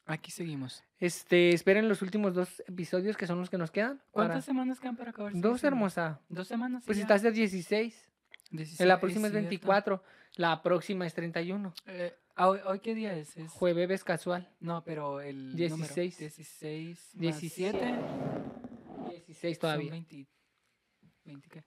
[0.07, 0.83] aquí seguimos.
[0.99, 4.03] Este, esperen los últimos dos episodios que son los que nos quedan.
[4.11, 5.33] ¿Cuántas para- semanas quedan para acabar?
[5.35, 6.21] Dos, hermosa.
[6.29, 6.83] Dos semanas.
[6.85, 8.05] Pues estás a 16.
[8.51, 9.49] 16, La próxima es cierto.
[9.49, 10.03] 24.
[10.35, 11.73] La próxima es 31.
[11.87, 13.37] Eh, ah, ¿hoy, hoy qué día es?
[13.37, 13.51] es...
[13.51, 14.49] Jueves casual.
[14.61, 16.19] No, pero el 16.
[16.19, 17.11] 16.
[17.15, 17.79] 17.
[17.79, 18.59] 17.
[19.27, 19.91] 16 todavía.
[19.91, 20.27] 20,
[21.25, 21.65] 20 ¿qué?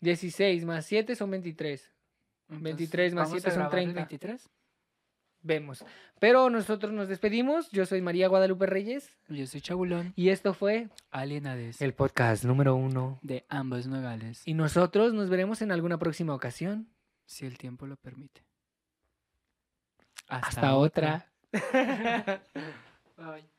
[0.00, 1.92] 16 más 7 son 23.
[2.48, 4.00] Entonces, 23 más ¿vamos a 7 son grabar el 30.
[4.00, 4.50] 23?
[5.42, 5.84] Vemos.
[6.18, 7.70] Pero nosotros nos despedimos.
[7.70, 9.16] Yo soy María Guadalupe Reyes.
[9.28, 10.12] Yo soy Chabulón.
[10.16, 11.80] Y esto fue Alienades.
[11.80, 13.18] el podcast número uno.
[13.22, 14.42] de ambos nogales.
[14.46, 16.88] Y nosotros nos veremos en alguna próxima ocasión.
[17.26, 18.44] Si el tiempo lo permite.
[20.28, 21.24] Hasta, otra.
[23.16, 23.55] Bye.